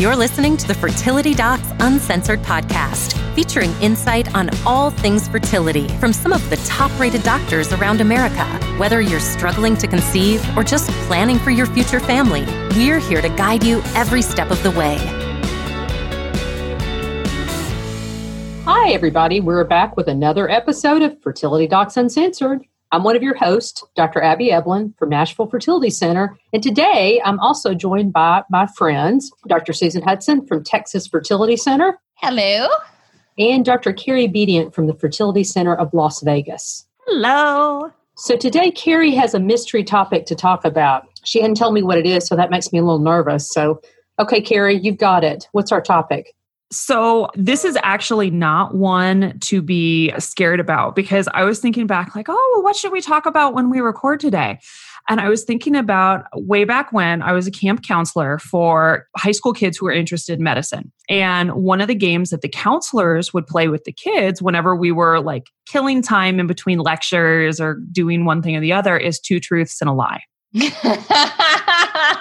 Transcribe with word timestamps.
You're 0.00 0.16
listening 0.16 0.56
to 0.56 0.66
the 0.66 0.72
Fertility 0.72 1.34
Docs 1.34 1.72
Uncensored 1.78 2.40
podcast, 2.40 3.12
featuring 3.34 3.70
insight 3.82 4.34
on 4.34 4.48
all 4.64 4.88
things 4.88 5.28
fertility 5.28 5.88
from 5.98 6.14
some 6.14 6.32
of 6.32 6.48
the 6.48 6.56
top 6.66 6.90
rated 6.98 7.22
doctors 7.22 7.70
around 7.74 8.00
America. 8.00 8.46
Whether 8.78 9.02
you're 9.02 9.20
struggling 9.20 9.76
to 9.76 9.86
conceive 9.86 10.42
or 10.56 10.64
just 10.64 10.88
planning 11.06 11.38
for 11.38 11.50
your 11.50 11.66
future 11.66 12.00
family, 12.00 12.46
we're 12.74 12.98
here 12.98 13.20
to 13.20 13.28
guide 13.28 13.62
you 13.62 13.82
every 13.94 14.22
step 14.22 14.50
of 14.50 14.62
the 14.62 14.70
way. 14.70 14.96
Hi, 18.64 18.92
everybody. 18.92 19.42
We're 19.42 19.64
back 19.64 19.98
with 19.98 20.08
another 20.08 20.48
episode 20.48 21.02
of 21.02 21.20
Fertility 21.20 21.66
Docs 21.66 21.98
Uncensored. 21.98 22.64
I'm 22.92 23.04
one 23.04 23.14
of 23.14 23.22
your 23.22 23.36
hosts, 23.36 23.84
Dr. 23.94 24.20
Abby 24.20 24.48
Eblen 24.48 24.98
from 24.98 25.10
Nashville 25.10 25.46
Fertility 25.46 25.90
Center. 25.90 26.36
And 26.52 26.60
today 26.60 27.20
I'm 27.24 27.38
also 27.38 27.72
joined 27.72 28.12
by 28.12 28.42
my 28.50 28.66
friends, 28.66 29.30
Dr. 29.46 29.72
Susan 29.72 30.02
Hudson 30.02 30.44
from 30.44 30.64
Texas 30.64 31.06
Fertility 31.06 31.56
Center. 31.56 32.00
Hello. 32.14 32.66
And 33.38 33.64
Dr. 33.64 33.92
Carrie 33.92 34.26
Bedient 34.26 34.74
from 34.74 34.88
the 34.88 34.94
Fertility 34.94 35.44
Center 35.44 35.74
of 35.74 35.94
Las 35.94 36.20
Vegas. 36.22 36.84
Hello. 37.06 37.92
So 38.16 38.36
today, 38.36 38.72
Carrie 38.72 39.14
has 39.14 39.34
a 39.34 39.40
mystery 39.40 39.84
topic 39.84 40.26
to 40.26 40.34
talk 40.34 40.64
about. 40.64 41.06
She 41.24 41.40
hadn't 41.40 41.56
told 41.56 41.74
me 41.74 41.82
what 41.82 41.96
it 41.96 42.06
is, 42.06 42.26
so 42.26 42.34
that 42.34 42.50
makes 42.50 42.72
me 42.72 42.80
a 42.80 42.82
little 42.82 42.98
nervous. 42.98 43.48
So, 43.48 43.80
okay, 44.18 44.40
Carrie, 44.40 44.78
you've 44.78 44.98
got 44.98 45.22
it. 45.22 45.48
What's 45.52 45.72
our 45.72 45.80
topic? 45.80 46.34
So, 46.72 47.28
this 47.34 47.64
is 47.64 47.76
actually 47.82 48.30
not 48.30 48.76
one 48.76 49.38
to 49.40 49.60
be 49.60 50.12
scared 50.18 50.60
about 50.60 50.94
because 50.94 51.28
I 51.34 51.42
was 51.42 51.58
thinking 51.58 51.88
back, 51.88 52.14
like, 52.14 52.28
oh, 52.28 52.50
well, 52.54 52.62
what 52.62 52.76
should 52.76 52.92
we 52.92 53.00
talk 53.00 53.26
about 53.26 53.54
when 53.54 53.70
we 53.70 53.80
record 53.80 54.20
today? 54.20 54.60
And 55.08 55.20
I 55.20 55.28
was 55.28 55.42
thinking 55.44 55.74
about 55.74 56.26
way 56.34 56.64
back 56.64 56.92
when 56.92 57.22
I 57.22 57.32
was 57.32 57.46
a 57.48 57.50
camp 57.50 57.82
counselor 57.82 58.38
for 58.38 59.08
high 59.16 59.32
school 59.32 59.52
kids 59.52 59.76
who 59.76 59.86
were 59.86 59.92
interested 59.92 60.38
in 60.38 60.44
medicine. 60.44 60.92
And 61.08 61.52
one 61.54 61.80
of 61.80 61.88
the 61.88 61.94
games 61.96 62.30
that 62.30 62.42
the 62.42 62.48
counselors 62.48 63.34
would 63.34 63.48
play 63.48 63.66
with 63.66 63.82
the 63.84 63.92
kids 63.92 64.40
whenever 64.40 64.76
we 64.76 64.92
were 64.92 65.20
like 65.20 65.48
killing 65.66 66.02
time 66.02 66.38
in 66.38 66.46
between 66.46 66.78
lectures 66.78 67.60
or 67.60 67.80
doing 67.90 68.24
one 68.24 68.42
thing 68.42 68.56
or 68.56 68.60
the 68.60 68.72
other 68.72 68.96
is 68.96 69.18
two 69.18 69.40
truths 69.40 69.80
and 69.80 69.90
a 69.90 69.92
lie. 69.92 70.20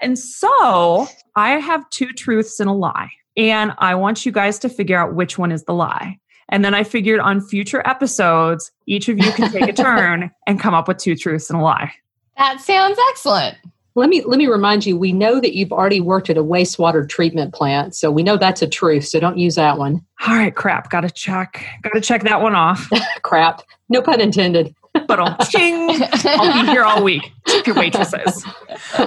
and 0.00 0.18
so 0.18 1.08
I 1.34 1.52
have 1.52 1.88
two 1.90 2.12
truths 2.12 2.60
and 2.60 2.70
a 2.70 2.72
lie. 2.72 3.10
And 3.36 3.72
I 3.78 3.94
want 3.94 4.24
you 4.24 4.32
guys 4.32 4.58
to 4.60 4.68
figure 4.68 4.98
out 4.98 5.14
which 5.14 5.38
one 5.38 5.52
is 5.52 5.64
the 5.64 5.74
lie. 5.74 6.18
And 6.48 6.64
then 6.64 6.74
I 6.74 6.84
figured 6.84 7.20
on 7.20 7.40
future 7.40 7.82
episodes, 7.86 8.70
each 8.86 9.08
of 9.08 9.18
you 9.18 9.30
can 9.32 9.50
take 9.50 9.68
a 9.68 9.72
turn 9.82 10.30
and 10.46 10.60
come 10.60 10.74
up 10.74 10.88
with 10.88 10.98
two 10.98 11.16
truths 11.16 11.50
and 11.50 11.58
a 11.58 11.62
lie. 11.62 11.92
That 12.36 12.60
sounds 12.60 12.98
excellent. 13.10 13.56
Let 13.94 14.10
me 14.10 14.20
let 14.22 14.36
me 14.36 14.46
remind 14.46 14.84
you, 14.84 14.98
we 14.98 15.12
know 15.12 15.40
that 15.40 15.54
you've 15.56 15.72
already 15.72 16.02
worked 16.02 16.28
at 16.28 16.36
a 16.36 16.44
wastewater 16.44 17.08
treatment 17.08 17.54
plant, 17.54 17.94
so 17.94 18.10
we 18.10 18.22
know 18.22 18.36
that's 18.36 18.60
a 18.60 18.68
truth, 18.68 19.06
so 19.06 19.18
don't 19.18 19.38
use 19.38 19.54
that 19.54 19.78
one. 19.78 20.04
All 20.26 20.36
right, 20.36 20.54
crap. 20.54 20.90
Gotta 20.90 21.08
check. 21.08 21.64
Gotta 21.80 22.02
check 22.02 22.22
that 22.24 22.42
one 22.42 22.54
off. 22.54 22.90
crap. 23.22 23.62
No 23.88 24.02
pun 24.02 24.20
intended. 24.20 24.74
but 25.08 25.18
I'll 25.18 25.36
ching. 25.46 25.98
I'll 26.24 26.64
be 26.64 26.70
here 26.70 26.84
all 26.84 27.02
week. 27.02 27.32
Tip 27.46 27.66
your 27.66 27.76
waitresses. 27.76 28.44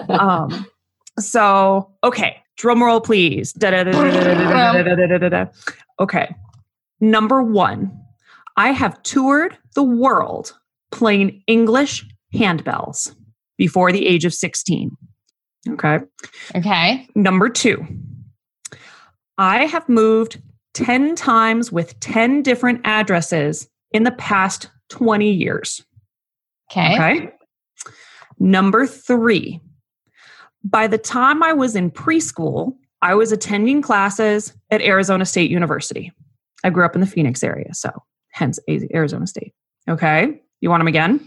Um, 0.10 0.66
so 1.20 1.92
okay, 2.04 2.42
drum 2.60 2.84
roll, 2.84 3.02
please. 3.02 3.54
Okay. 6.00 6.36
Number 7.00 7.42
one, 7.42 7.98
I 8.58 8.72
have 8.72 9.02
toured 9.04 9.58
the 9.74 9.84
world 9.84 10.54
playing 10.92 11.42
English 11.48 12.06
handbells 12.34 13.16
before 13.58 13.92
the 13.92 14.06
age 14.06 14.26
of 14.26 14.34
16. 14.34 14.92
Okay. 15.70 16.00
Okay. 16.56 17.08
Number 17.16 17.50
two, 17.50 17.86
I 19.38 19.66
have 19.66 19.88
moved 19.88 20.42
10 20.74 21.16
times 21.16 21.72
with 21.72 22.00
10 22.02 22.44
different 22.44 22.82
addresses 22.84 23.70
in 23.92 24.04
the 24.04 24.12
past 24.12 24.70
20 24.90 25.32
years. 25.32 25.82
Okay. 26.72 26.96
Okay. 26.96 27.34
Number 28.38 28.86
three, 28.86 29.62
by 30.64 30.88
the 30.88 30.98
time 30.98 31.44
I 31.44 31.54
was 31.54 31.76
in 31.76 31.92
preschool, 31.92 32.76
I 33.02 33.16
was 33.16 33.32
attending 33.32 33.82
classes 33.82 34.54
at 34.72 34.82
Arizona 34.82 35.26
State 35.26 35.50
University. 35.50 36.12
I 36.64 36.70
grew 36.70 36.86
up 36.86 36.96
in 36.96 37.02
the 37.02 37.08
Phoenix 37.08 37.44
area, 37.44 37.74
so 37.74 37.90
hence 38.32 38.60
Arizona 38.94 39.26
State. 39.26 39.54
Okay. 39.88 40.42
You 40.62 40.70
want 40.70 40.82
them 40.82 40.88
again? 40.88 41.26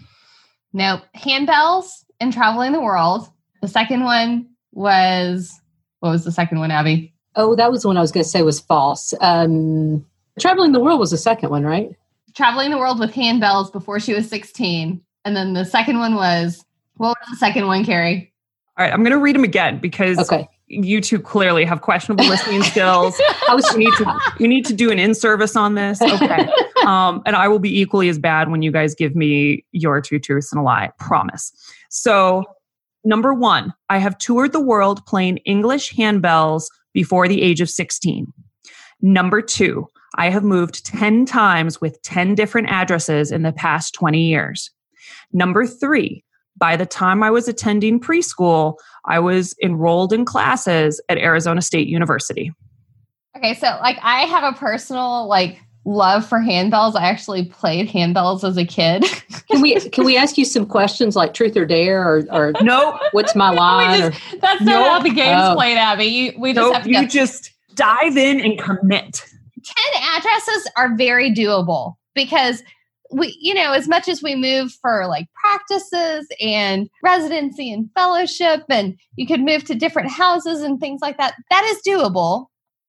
Nope. 0.73 1.03
Handbells 1.17 2.05
and 2.21 2.33
traveling 2.33 2.73
the 2.73 2.81
world. 2.81 3.29
The 3.63 3.69
second 3.69 4.05
one 4.05 4.49
was, 4.73 5.61
what 6.01 6.11
was 6.11 6.25
the 6.25 6.33
second 6.33 6.59
one, 6.59 6.71
Abby? 6.71 7.15
Oh, 7.35 7.55
that 7.57 7.71
was 7.71 7.83
the 7.83 7.89
one 7.89 7.97
I 7.97 8.03
was 8.03 8.13
going 8.13 8.25
to 8.25 8.29
say 8.29 8.43
was 8.43 8.61
false. 8.61 9.15
Um, 9.21 10.05
traveling 10.39 10.73
the 10.73 10.81
world 10.81 11.01
was 11.01 11.11
the 11.11 11.17
second 11.19 11.51
one, 11.51 11.65
right? 11.65 11.91
Traveling 12.35 12.71
the 12.71 12.79
world 12.79 12.99
with 12.99 13.13
handbells 13.13 13.73
before 13.73 14.01
she 14.01 14.15
was 14.15 14.29
16. 14.29 15.01
And 15.25 15.37
then 15.37 15.55
the 15.55 15.65
second 15.65 15.99
one 15.99 16.15
was, 16.15 16.65
what 16.97 17.17
was 17.21 17.29
the 17.31 17.37
second 17.37 17.67
one, 17.67 17.85
Carrie? 17.85 18.32
All 18.79 18.85
right, 18.85 18.93
I'm 18.93 19.03
going 19.03 19.13
to 19.13 19.19
read 19.19 19.35
them 19.35 19.45
again 19.45 19.79
because 19.79 20.19
okay 20.19 20.49
you 20.73 21.01
two 21.01 21.19
clearly 21.19 21.65
have 21.65 21.83
questionable 21.83 22.25
listening 22.25 22.63
skills. 22.63 23.21
I 23.49 23.55
was, 23.55 23.71
you 23.73 23.79
need 23.79 23.93
to 23.99 24.21
you 24.39 24.49
need 24.49 24.65
to 24.67 24.73
do 24.73 24.91
an 24.91 24.99
in 24.99 25.15
service 25.15 25.55
on 25.55 25.75
this. 25.75 26.01
Okay. 26.01 26.49
Um, 26.83 27.23
and 27.27 27.37
I 27.37 27.47
will 27.47 27.61
be 27.61 27.81
equally 27.81 28.09
as 28.09 28.19
bad 28.19 28.51
when 28.51 28.63
you 28.63 28.73
guys 28.73 28.97
give 28.97 29.15
me 29.15 29.65
your 29.71 30.01
two 30.01 30.19
truths 30.19 30.51
and 30.51 30.61
a 30.61 30.65
lie. 30.65 30.91
Promise. 30.99 31.53
So, 31.91 32.43
number 33.05 33.33
one, 33.33 33.73
I 33.89 33.99
have 33.99 34.19
toured 34.19 34.51
the 34.51 34.59
world 34.59 35.07
playing 35.07 35.37
English 35.45 35.95
handbells 35.95 36.65
before 36.93 37.29
the 37.29 37.41
age 37.41 37.61
of 37.61 37.71
16. 37.71 38.27
Number 39.01 39.41
two, 39.41 39.87
I 40.17 40.29
have 40.29 40.43
moved 40.43 40.85
10 40.85 41.25
times 41.25 41.81
with 41.81 42.03
10 42.03 42.35
different 42.35 42.69
addresses 42.69 43.31
in 43.31 43.43
the 43.43 43.53
past 43.53 43.95
20 43.95 44.21
years. 44.21 44.69
Number 45.33 45.65
three, 45.69 46.25
by 46.63 46.77
the 46.77 46.87
time 46.87 47.25
I 47.25 47.31
was 47.33 47.49
attending 47.49 47.99
preschool, 47.99 48.77
I 49.05 49.19
was 49.19 49.53
enrolled 49.65 50.13
in 50.13 50.25
classes 50.25 51.01
at 51.09 51.19
Arizona 51.19 51.61
State 51.61 51.89
University. 51.89 52.53
Okay, 53.37 53.55
so 53.55 53.67
like 53.81 53.99
I 54.01 54.27
have 54.27 54.45
a 54.45 54.57
personal 54.57 55.27
like 55.27 55.59
love 55.85 56.25
for 56.25 56.39
handbells. 56.39 56.95
I 56.95 57.09
actually 57.09 57.47
played 57.47 57.89
handbells 57.89 58.49
as 58.49 58.57
a 58.57 58.65
kid. 58.65 59.05
can 59.51 59.61
we 59.61 59.75
can 59.91 60.05
we 60.05 60.17
ask 60.17 60.39
you 60.39 60.45
some 60.45 60.65
questions 60.65 61.17
like 61.17 61.35
truth 61.35 61.57
or 61.57 61.67
dare 61.67 62.01
or, 62.01 62.25
or 62.31 62.53
no? 62.63 62.97
What's 63.11 63.35
my 63.35 63.51
line? 63.65 64.13
Just, 64.13 64.41
that's 64.41 64.63
not 64.63 64.73
nope. 64.73 64.87
how 64.87 65.01
the 65.01 65.11
game's 65.11 65.43
oh. 65.43 65.55
played, 65.57 65.77
Abby. 65.77 66.05
You, 66.05 66.33
we 66.39 66.53
just 66.53 66.65
nope, 66.65 66.75
have 66.75 66.85
to 66.85 66.91
you 66.91 67.09
just 67.09 67.51
dive 67.75 68.17
in 68.17 68.41
and 68.41 68.57
commit. 68.57 69.25
Ten 69.65 70.03
addresses 70.17 70.71
are 70.77 70.95
very 70.95 71.35
doable 71.35 71.97
because 72.15 72.63
we, 73.13 73.37
you 73.41 73.55
know, 73.55 73.73
as 73.73 73.89
much 73.89 74.09
as 74.09 74.23
we 74.23 74.35
move 74.35 74.73
for 74.81 75.07
like 75.07 75.27
practices 75.35 76.27
and 76.41 76.89
residency 77.03 77.73
and 77.73 77.91
fellowship, 77.95 78.63
and 78.69 78.97
you 79.17 79.27
could 79.27 79.41
move 79.41 79.65
to 79.65 79.75
different 79.75 80.11
houses 80.11 80.63
and 80.63 80.81
things 80.81 81.01
like 81.03 81.19
that, 81.19 81.35
that 81.51 81.65
is 81.65 81.81
doable. 81.87 82.47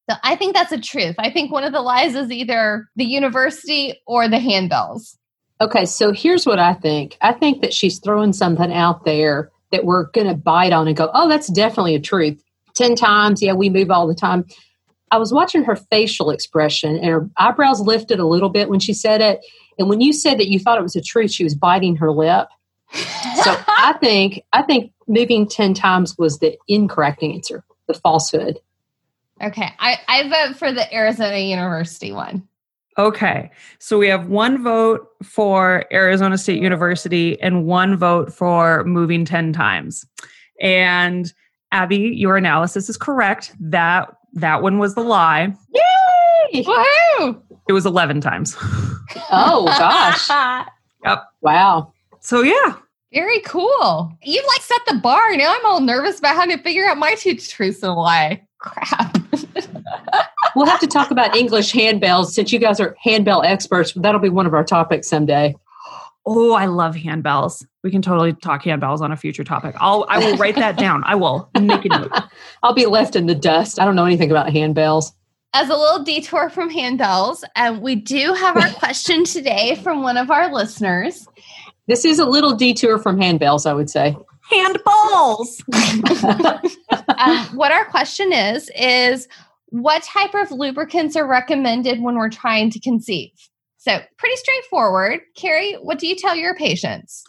So 0.10 0.18
I 0.24 0.36
think 0.36 0.54
that's 0.54 0.72
a 0.72 0.80
truth. 0.80 1.16
I 1.18 1.30
think 1.30 1.52
one 1.52 1.64
of 1.64 1.72
the 1.72 1.82
lies 1.82 2.16
is 2.16 2.32
either 2.32 2.90
the 2.96 3.06
university 3.06 4.02
or 4.06 4.28
the 4.28 4.38
handbells. 4.38 5.16
Okay, 5.62 5.86
so 5.86 6.12
here's 6.12 6.46
what 6.46 6.60
I 6.60 6.74
think. 6.74 7.18
I 7.22 7.32
think 7.32 7.62
that 7.62 7.74
she's 7.74 8.00
throwing 8.00 8.34
something 8.34 8.74
out 8.74 9.06
there 9.06 9.50
that 9.72 9.86
we're 9.86 10.06
going 10.12 10.28
to 10.28 10.36
bite 10.36 10.74
on 10.74 10.88
and 10.88 10.98
go, 10.98 11.10
oh, 11.14 11.30
that's 11.30 11.48
definitely 11.48 11.96
a 11.96 12.00
truth. 12.00 12.44
10 12.76 12.96
times, 12.96 13.42
yeah, 13.42 13.54
we 13.54 13.70
move 13.70 13.92
all 13.92 14.08
the 14.08 14.16
time. 14.16 14.46
I 15.12 15.18
was 15.18 15.32
watching 15.32 15.64
her 15.64 15.76
facial 15.76 16.32
expression 16.32 16.98
and 16.98 17.06
her 17.06 17.30
eyebrows 17.38 17.80
lifted 17.80 18.20
a 18.20 18.26
little 18.26 18.50
bit 18.50 18.68
when 18.68 18.80
she 18.80 18.94
said 18.94 19.22
it. 19.22 19.46
And 19.78 19.90
when 19.90 20.02
you 20.02 20.14
said 20.14 20.38
that 20.40 20.48
you 20.48 20.60
thought 20.60 20.78
it 20.78 20.84
was 20.84 20.96
a 20.96 21.02
truth, 21.02 21.32
she 21.32 21.44
was 21.44 21.56
biting 21.56 21.96
her 21.98 22.12
lip. 22.12 22.48
so 22.92 23.56
I 23.68 23.96
think 24.02 24.44
I 24.54 24.62
think 24.62 24.92
moving 25.08 25.48
ten 25.48 25.74
times 25.74 26.18
was 26.18 26.40
the 26.40 26.58
incorrect 26.68 27.24
answer, 27.24 27.64
the 27.88 27.94
falsehood. 27.94 28.60
Okay, 29.42 29.74
I, 29.80 29.98
I 30.08 30.30
vote 30.30 30.58
for 30.58 30.72
the 30.72 30.92
Arizona 30.94 31.38
University 31.38 32.12
one. 32.12 32.48
Okay, 32.98 33.50
so 33.80 33.98
we 33.98 34.08
have 34.08 34.28
one 34.28 34.64
vote 34.64 35.08
for 35.24 35.86
Arizona 35.92 36.38
State 36.38 36.62
University 36.62 37.42
and 37.42 37.66
one 37.66 37.98
vote 37.98 38.32
for 38.32 38.84
moving 38.84 39.26
ten 39.26 39.52
times. 39.52 40.06
And 40.62 41.34
Abby, 41.72 41.98
your 41.98 42.38
analysis 42.38 42.90
is 42.90 42.98
correct. 42.98 43.56
That 43.60 44.14
that 44.34 44.62
one 44.62 44.78
was 44.78 44.96
the 44.96 45.02
lie. 45.02 45.54
Yay! 45.74 46.64
Woohoo! 46.64 47.42
It 47.68 47.74
was 47.74 47.86
eleven 47.86 48.22
times. 48.22 48.56
Oh 49.32 49.66
gosh. 49.78 50.30
yep. 51.04 51.24
Wow. 51.42 51.94
So 52.20 52.42
yeah. 52.42 52.76
Very 53.14 53.42
cool. 53.42 54.12
You 54.24 54.44
like 54.48 54.62
set 54.62 54.82
the 54.88 54.96
bar. 54.96 55.36
Now 55.36 55.54
I'm 55.54 55.66
all 55.66 55.82
nervous 55.82 56.18
about 56.20 56.36
how 56.36 56.46
to 56.46 56.58
figure 56.58 56.86
out 56.88 56.98
my 56.98 57.14
two 57.14 57.36
truths 57.36 57.84
and 57.84 57.92
a 57.92 57.94
lie. 57.94 58.46
Crap. 58.58 59.18
we'll 60.56 60.66
have 60.66 60.80
to 60.80 60.88
talk 60.88 61.12
about 61.12 61.36
English 61.36 61.74
handbells 61.74 62.28
since 62.28 62.52
you 62.52 62.60
guys 62.60 62.80
are 62.80 62.96
handbell 63.00 63.44
experts. 63.44 63.94
That'll 63.94 64.22
be 64.22 64.30
one 64.30 64.48
of 64.48 64.54
our 64.54 64.64
topics 64.64 65.08
someday. 65.08 65.56
Oh, 66.26 66.54
I 66.54 66.68
love 66.68 66.96
handbells. 66.96 67.66
We 67.84 67.92
can 67.92 68.02
totally 68.02 68.34
talk 68.34 68.64
handbells 68.64 69.02
on 69.02 69.12
a 69.12 69.18
future 69.18 69.44
topic. 69.44 69.76
I'll 69.80 70.06
I 70.08 70.20
will 70.20 70.38
write 70.38 70.56
that 70.56 70.78
down. 70.78 71.04
I 71.06 71.16
will 71.16 71.50
make 71.60 71.86
a 71.86 71.90
note. 71.90 72.12
I'll 72.64 72.74
be 72.74 72.86
left 72.86 73.16
in 73.16 73.26
the 73.26 73.36
dust. 73.36 73.80
I 73.80 73.86
don't 73.86 73.96
know 73.96 74.06
anything 74.06 74.32
about 74.32 74.48
handbells. 74.48 75.12
As 75.56 75.70
a 75.70 75.78
little 75.78 76.04
detour 76.04 76.50
from 76.50 76.72
handbells, 76.72 77.44
uh, 77.56 77.78
we 77.80 77.96
do 77.96 78.34
have 78.34 78.58
our 78.58 78.70
question 78.80 79.24
today 79.24 79.76
from 79.76 80.02
one 80.02 80.18
of 80.18 80.32
our 80.32 80.52
listeners. 80.52 81.28
This 81.88 82.06
is 82.06 82.18
a 82.18 82.26
little 82.26 82.56
detour 82.56 82.98
from 82.98 83.18
handbells, 83.18 83.70
I 83.70 83.74
would 83.74 83.90
say. 83.90 84.16
Handballs. 84.52 85.62
um, 87.18 87.56
what 87.56 87.72
our 87.72 87.86
question 87.86 88.34
is 88.34 88.72
is 88.76 89.28
what 89.70 90.02
type 90.04 90.34
of 90.34 90.52
lubricants 90.52 91.16
are 91.16 91.28
recommended 91.28 92.02
when 92.02 92.16
we're 92.16 92.30
trying 92.30 92.72
to 92.72 92.80
conceive? 92.80 93.32
So, 93.78 94.00
pretty 94.18 94.36
straightforward. 94.38 95.20
Carrie, 95.36 95.74
what 95.74 96.00
do 96.00 96.08
you 96.08 96.16
tell 96.16 96.36
your 96.36 96.56
patients? 96.56 97.24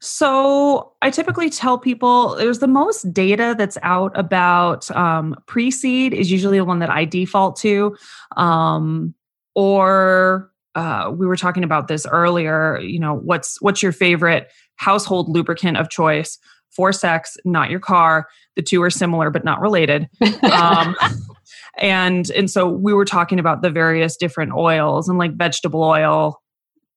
So, 0.00 0.92
I 1.02 1.10
typically 1.10 1.50
tell 1.50 1.78
people 1.78 2.36
there's 2.36 2.58
the 2.58 2.68
most 2.68 3.12
data 3.12 3.54
that's 3.56 3.78
out 3.82 4.12
about 4.18 4.90
um, 4.90 5.34
pre 5.46 5.70
seed, 5.70 6.12
is 6.12 6.30
usually 6.30 6.58
the 6.58 6.64
one 6.64 6.78
that 6.80 6.90
I 6.90 7.04
default 7.04 7.56
to. 7.60 7.96
Um, 8.36 9.14
or 9.54 10.50
uh, 10.74 11.10
we 11.16 11.26
were 11.26 11.36
talking 11.36 11.64
about 11.64 11.88
this 11.88 12.06
earlier. 12.06 12.78
You 12.80 13.00
know, 13.00 13.14
what's 13.14 13.60
what's 13.62 13.82
your 13.82 13.92
favorite 13.92 14.52
household 14.76 15.28
lubricant 15.28 15.78
of 15.78 15.88
choice 15.88 16.38
for 16.70 16.92
sex, 16.92 17.36
not 17.44 17.70
your 17.70 17.80
car? 17.80 18.28
The 18.54 18.62
two 18.62 18.82
are 18.82 18.90
similar 18.90 19.30
but 19.30 19.44
not 19.44 19.60
related. 19.60 20.08
Um, 20.52 20.94
and 21.78 22.30
and 22.30 22.50
so 22.50 22.68
we 22.68 22.92
were 22.92 23.06
talking 23.06 23.38
about 23.38 23.62
the 23.62 23.70
various 23.70 24.16
different 24.16 24.52
oils 24.52 25.08
and 25.08 25.18
like 25.18 25.34
vegetable 25.36 25.82
oil 25.82 26.42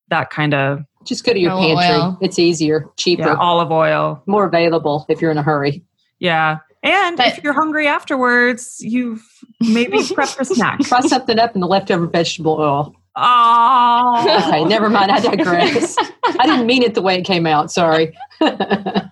that 0.08 0.30
kind 0.30 0.54
of 0.54 0.80
just 1.04 1.24
go 1.24 1.32
to 1.32 1.38
your 1.38 1.50
pantry. 1.50 1.86
oil. 1.86 2.18
it's 2.20 2.38
easier 2.38 2.86
cheaper. 2.96 3.22
Yeah, 3.22 3.36
olive 3.36 3.70
oil. 3.70 4.22
More 4.26 4.44
available 4.44 5.06
if 5.08 5.20
you're 5.20 5.30
in 5.30 5.38
a 5.38 5.42
hurry. 5.42 5.84
Yeah. 6.18 6.58
And 6.82 7.16
but, 7.16 7.38
if 7.38 7.44
you're 7.44 7.52
hungry 7.52 7.86
afterwards 7.86 8.76
you've 8.80 9.22
maybe 9.60 9.98
prepped 9.98 10.38
a 10.40 10.44
snack. 10.44 10.80
Try 10.80 11.00
something 11.00 11.38
up 11.38 11.54
in 11.54 11.60
the 11.60 11.66
leftover 11.66 12.06
vegetable 12.06 12.56
oil. 12.58 12.94
Oh 13.16 14.46
okay 14.46 14.64
never 14.64 14.88
mind. 14.88 15.10
I 15.10 15.20
digress. 15.36 15.96
I 15.98 16.46
didn't 16.46 16.66
mean 16.66 16.82
it 16.82 16.94
the 16.94 17.02
way 17.02 17.18
it 17.18 17.24
came 17.24 17.46
out. 17.46 17.70
Sorry. 17.70 18.16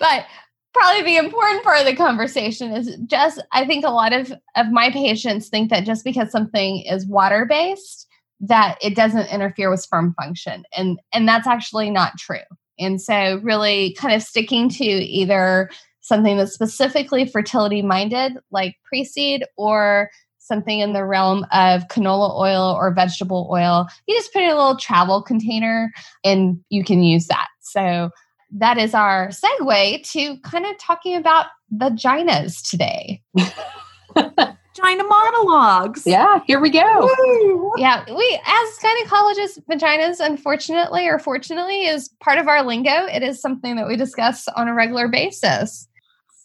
But 0.00 0.26
probably 0.74 1.02
the 1.02 1.16
important 1.16 1.62
part 1.62 1.78
of 1.78 1.86
the 1.86 1.94
conversation 1.94 2.72
is 2.72 2.98
just 3.06 3.40
i 3.52 3.64
think 3.64 3.84
a 3.84 3.90
lot 3.90 4.12
of 4.12 4.32
of 4.56 4.70
my 4.70 4.90
patients 4.90 5.48
think 5.48 5.70
that 5.70 5.84
just 5.84 6.04
because 6.04 6.30
something 6.30 6.80
is 6.80 7.06
water 7.06 7.46
based 7.48 8.03
that 8.48 8.78
it 8.82 8.94
doesn't 8.94 9.32
interfere 9.32 9.70
with 9.70 9.80
sperm 9.80 10.14
function. 10.20 10.64
And 10.76 11.00
and 11.12 11.28
that's 11.28 11.46
actually 11.46 11.90
not 11.90 12.18
true. 12.18 12.38
And 12.78 13.00
so 13.00 13.40
really 13.42 13.94
kind 13.98 14.14
of 14.14 14.22
sticking 14.22 14.68
to 14.70 14.84
either 14.84 15.70
something 16.00 16.36
that's 16.36 16.52
specifically 16.52 17.26
fertility 17.26 17.80
minded 17.80 18.36
like 18.50 18.76
pre-seed 18.84 19.44
or 19.56 20.10
something 20.38 20.80
in 20.80 20.92
the 20.92 21.04
realm 21.04 21.46
of 21.52 21.88
canola 21.88 22.38
oil 22.38 22.76
or 22.78 22.92
vegetable 22.92 23.48
oil 23.50 23.86
you 24.06 24.14
just 24.14 24.30
put 24.30 24.42
in 24.42 24.50
a 24.50 24.54
little 24.54 24.76
travel 24.76 25.22
container 25.22 25.90
and 26.22 26.60
you 26.68 26.84
can 26.84 27.02
use 27.02 27.26
that. 27.28 27.48
So 27.60 28.10
that 28.56 28.76
is 28.76 28.94
our 28.94 29.28
segue 29.28 30.10
to 30.12 30.36
kind 30.40 30.66
of 30.66 30.78
talking 30.78 31.16
about 31.16 31.46
vaginas 31.74 32.68
today. 32.68 33.22
Vagina 34.76 35.04
monologues. 35.04 36.06
Yeah, 36.06 36.40
here 36.46 36.60
we 36.60 36.70
go. 36.70 37.08
Woo. 37.18 37.72
Yeah, 37.76 38.04
we 38.12 38.40
as 38.44 38.78
gynecologists, 38.78 39.62
vaginas, 39.70 40.18
unfortunately 40.20 41.06
or 41.06 41.18
fortunately, 41.18 41.86
is 41.86 42.08
part 42.20 42.38
of 42.38 42.48
our 42.48 42.64
lingo. 42.64 43.06
It 43.06 43.22
is 43.22 43.40
something 43.40 43.76
that 43.76 43.86
we 43.86 43.96
discuss 43.96 44.48
on 44.48 44.68
a 44.68 44.74
regular 44.74 45.08
basis. 45.08 45.88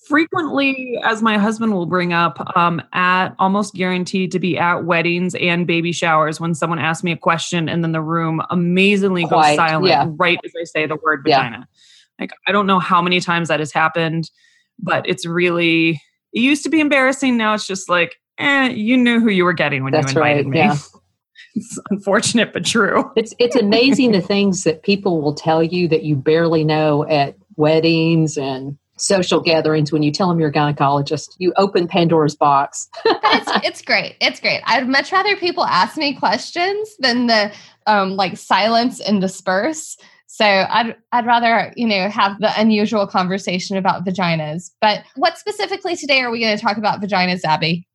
Frequently, 0.08 1.00
as 1.04 1.22
my 1.22 1.38
husband 1.38 1.72
will 1.72 1.86
bring 1.86 2.14
up, 2.14 2.40
um, 2.56 2.82
at 2.94 3.30
almost 3.38 3.76
guaranteed 3.76 4.32
to 4.32 4.40
be 4.40 4.58
at 4.58 4.86
weddings 4.86 5.36
and 5.36 5.68
baby 5.68 5.92
showers 5.92 6.40
when 6.40 6.56
someone 6.56 6.80
asks 6.80 7.04
me 7.04 7.12
a 7.12 7.18
question 7.18 7.70
and 7.70 7.84
then 7.84 7.92
the 7.92 8.02
room 8.02 8.42
amazingly 8.50 9.26
Quite, 9.26 9.50
goes 9.50 9.56
silent 9.58 9.88
yeah. 9.88 10.08
right 10.18 10.40
as 10.44 10.52
I 10.60 10.64
say 10.64 10.88
the 10.88 10.98
word 11.04 11.22
vagina. 11.24 11.58
Yeah. 11.60 12.24
Like, 12.24 12.32
I 12.48 12.52
don't 12.52 12.66
know 12.66 12.80
how 12.80 13.02
many 13.02 13.20
times 13.20 13.50
that 13.50 13.60
has 13.60 13.72
happened, 13.72 14.32
but 14.80 15.08
it's 15.08 15.28
really, 15.28 16.02
it 16.34 16.40
used 16.42 16.64
to 16.64 16.70
be 16.70 16.80
embarrassing. 16.80 17.38
Now 17.38 17.54
it's 17.54 17.68
just 17.68 17.90
like, 17.90 18.16
eh, 18.38 18.70
you 18.70 18.98
knew 18.98 19.20
who 19.20 19.30
you 19.30 19.44
were 19.44 19.54
getting 19.54 19.84
when 19.84 19.94
That's 19.94 20.14
you 20.14 20.20
invited 20.20 20.46
right, 20.46 20.48
me. 20.48 20.60
Yeah. 20.60 20.78
it's 21.56 21.80
unfortunate, 21.90 22.54
but 22.54 22.66
true. 22.66 23.12
It's, 23.16 23.34
it's 23.40 23.56
amazing 23.56 24.12
the 24.12 24.22
things 24.22 24.64
that 24.64 24.84
people 24.84 25.22
will 25.22 25.34
tell 25.34 25.64
you 25.64 25.88
that 25.88 26.04
you 26.04 26.16
barely 26.16 26.64
know 26.64 27.08
at 27.08 27.36
weddings 27.56 28.38
and 28.38 28.78
social 28.98 29.40
gatherings 29.40 29.92
when 29.92 30.04
you 30.04 30.12
tell 30.12 30.28
them 30.28 30.40
you're 30.40 30.50
a 30.50 30.54
gynecologist. 30.54 31.36
You 31.38 31.54
open 31.58 31.88
Pandora's 31.88 32.36
box. 32.36 32.90
it's, 33.06 33.66
it's 33.66 33.82
great. 33.82 34.16
It's 34.22 34.40
great. 34.40 34.62
I'd 34.66 34.88
much 34.88 35.12
rather 35.12 35.36
people 35.36 35.66
ask 35.66 35.98
me 35.98 36.14
questions 36.14 36.96
than 37.00 37.28
the 37.28 37.52
um, 37.88 38.16
like 38.16 38.38
silence 38.38 39.00
and 39.00 39.22
disperse. 39.22 39.98
So 40.32 40.46
I'd 40.46 40.96
I'd 41.12 41.26
rather, 41.26 41.74
you 41.76 41.88
know, 41.88 42.08
have 42.08 42.40
the 42.40 42.52
unusual 42.56 43.08
conversation 43.08 43.78
about 43.78 44.06
vaginas. 44.06 44.70
But 44.80 45.04
what 45.16 45.40
specifically 45.40 45.96
today 45.96 46.22
are 46.22 46.30
we 46.30 46.40
going 46.40 46.56
to 46.56 46.64
talk 46.64 46.78
about 46.78 47.02
vaginas, 47.02 47.44
Abby? 47.44 47.88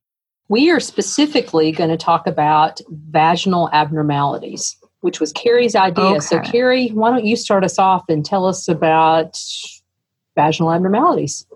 We 0.49 0.69
are 0.69 0.81
specifically 0.81 1.71
going 1.71 1.91
to 1.91 1.97
talk 1.97 2.27
about 2.27 2.81
vaginal 2.91 3.71
abnormalities, 3.73 4.77
which 5.01 5.21
was 5.21 5.33
Carrie's 5.33 5.77
idea. 5.77 6.05
Okay. 6.05 6.21
So 6.21 6.41
Carrie, 6.41 6.89
why 6.89 7.11
don't 7.11 7.25
you 7.25 7.37
start 7.37 7.63
us 7.63 7.79
off 7.79 8.03
and 8.09 8.25
tell 8.25 8.47
us 8.47 8.67
about 8.67 9.41
vaginal 10.35 10.73
abnormalities? 10.73 11.47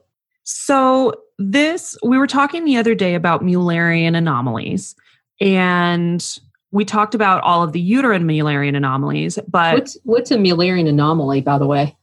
So 0.45 1.13
this 1.41 1.99
we 2.05 2.19
were 2.19 2.29
talking 2.29 2.65
the 2.65 2.77
other 2.77 2.95
day 2.95 3.17
about 3.17 3.43
Mullerian 3.43 4.17
anomalies 4.17 4.95
and 5.41 6.39
we 6.71 6.85
talked 6.85 7.15
about 7.15 7.43
all 7.43 7.63
of 7.63 7.73
the 7.73 7.81
uterine 7.81 8.25
Mullerian 8.25 8.77
anomalies, 8.77 9.39
but 9.49 9.75
what's, 9.75 9.97
what's 10.05 10.31
a 10.31 10.37
Mullerian 10.37 10.89
anomaly, 10.89 11.41
by 11.41 11.59
the 11.59 11.67
way? 11.67 11.97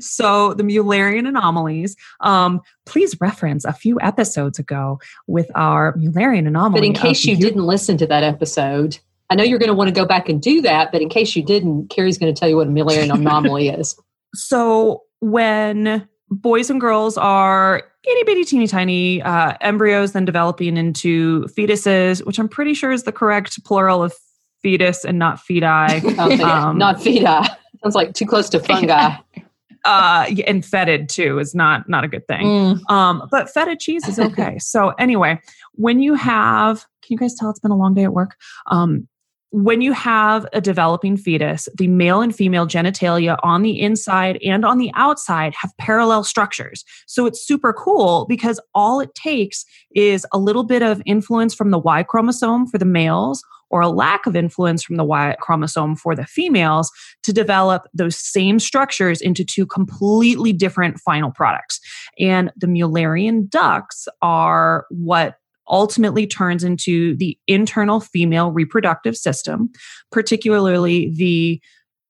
So 0.00 0.54
the 0.54 0.62
Mullerian 0.62 1.28
anomalies, 1.28 1.94
um, 2.20 2.62
please 2.86 3.20
reference 3.20 3.64
a 3.66 3.72
few 3.72 4.00
episodes 4.00 4.58
ago 4.58 4.98
with 5.26 5.50
our 5.54 5.94
Mullerian 5.94 6.46
anomaly. 6.46 6.80
But 6.80 6.86
in 6.86 6.94
case 6.94 7.24
you 7.24 7.36
didn't 7.36 7.66
listen 7.66 7.98
to 7.98 8.06
that 8.06 8.22
episode, 8.22 8.98
I 9.30 9.34
know 9.34 9.44
you're 9.44 9.58
going 9.58 9.68
to 9.68 9.74
want 9.74 9.88
to 9.88 9.94
go 9.94 10.06
back 10.06 10.28
and 10.28 10.40
do 10.40 10.62
that. 10.62 10.90
But 10.90 11.02
in 11.02 11.10
case 11.10 11.36
you 11.36 11.42
didn't, 11.42 11.88
Carrie's 11.88 12.16
going 12.16 12.34
to 12.34 12.38
tell 12.38 12.48
you 12.48 12.56
what 12.56 12.66
a 12.66 12.70
Mullerian 12.70 13.12
anomaly 13.14 13.68
is. 13.68 13.94
So 14.34 15.02
when 15.20 16.08
boys 16.30 16.70
and 16.70 16.80
girls 16.80 17.16
are 17.16 17.82
itty 18.04 18.22
bitty 18.24 18.44
teeny 18.44 18.66
tiny 18.66 19.22
uh, 19.22 19.54
embryos 19.60 20.12
then 20.12 20.24
developing 20.24 20.76
into 20.76 21.42
fetuses, 21.56 22.24
which 22.24 22.38
I'm 22.38 22.48
pretty 22.48 22.74
sure 22.74 22.92
is 22.92 23.04
the 23.04 23.12
correct 23.12 23.62
plural 23.64 24.02
of 24.02 24.14
fetus 24.62 25.04
and 25.04 25.18
not 25.18 25.38
feti. 25.38 26.18
um, 26.40 26.78
not 26.78 26.96
feti. 26.96 27.56
Sounds 27.82 27.94
like 27.94 28.14
too 28.14 28.26
close 28.26 28.48
to 28.50 28.60
fungi. 28.60 29.16
uh, 29.84 30.26
and 30.46 30.64
fetid 30.64 31.08
too 31.08 31.38
is 31.38 31.54
not 31.54 31.88
not 31.88 32.04
a 32.04 32.08
good 32.08 32.26
thing. 32.26 32.44
Mm. 32.44 32.90
Um, 32.90 33.28
but 33.30 33.50
feta 33.50 33.76
cheese 33.76 34.06
is 34.08 34.18
okay. 34.18 34.58
so 34.58 34.90
anyway, 34.98 35.40
when 35.72 36.00
you 36.00 36.14
have, 36.14 36.84
can 37.02 37.14
you 37.14 37.18
guys 37.18 37.34
tell 37.34 37.50
it's 37.50 37.60
been 37.60 37.70
a 37.70 37.76
long 37.76 37.94
day 37.94 38.04
at 38.04 38.12
work? 38.12 38.36
Um, 38.66 39.08
when 39.50 39.80
you 39.80 39.92
have 39.92 40.46
a 40.52 40.60
developing 40.60 41.16
fetus, 41.16 41.68
the 41.76 41.88
male 41.88 42.20
and 42.20 42.34
female 42.34 42.66
genitalia 42.66 43.36
on 43.42 43.62
the 43.62 43.80
inside 43.80 44.38
and 44.44 44.64
on 44.64 44.78
the 44.78 44.90
outside 44.94 45.54
have 45.60 45.72
parallel 45.78 46.22
structures. 46.22 46.84
So 47.06 47.24
it's 47.24 47.46
super 47.46 47.72
cool 47.72 48.26
because 48.28 48.60
all 48.74 49.00
it 49.00 49.14
takes 49.14 49.64
is 49.94 50.26
a 50.32 50.38
little 50.38 50.64
bit 50.64 50.82
of 50.82 51.02
influence 51.06 51.54
from 51.54 51.70
the 51.70 51.78
Y 51.78 52.02
chromosome 52.02 52.66
for 52.66 52.76
the 52.76 52.84
males 52.84 53.42
or 53.70 53.80
a 53.80 53.88
lack 53.88 54.26
of 54.26 54.36
influence 54.36 54.82
from 54.82 54.96
the 54.96 55.04
Y 55.04 55.34
chromosome 55.40 55.96
for 55.96 56.14
the 56.14 56.26
females 56.26 56.90
to 57.22 57.32
develop 57.32 57.86
those 57.94 58.16
same 58.16 58.58
structures 58.58 59.20
into 59.20 59.44
two 59.44 59.66
completely 59.66 60.52
different 60.52 60.98
final 61.00 61.30
products. 61.30 61.80
And 62.18 62.52
the 62.56 62.66
Mullerian 62.66 63.48
ducts 63.48 64.08
are 64.20 64.86
what 64.90 65.36
ultimately 65.68 66.26
turns 66.26 66.64
into 66.64 67.16
the 67.16 67.38
internal 67.46 68.00
female 68.00 68.50
reproductive 68.50 69.16
system, 69.16 69.70
particularly 70.10 71.12
the 71.16 71.60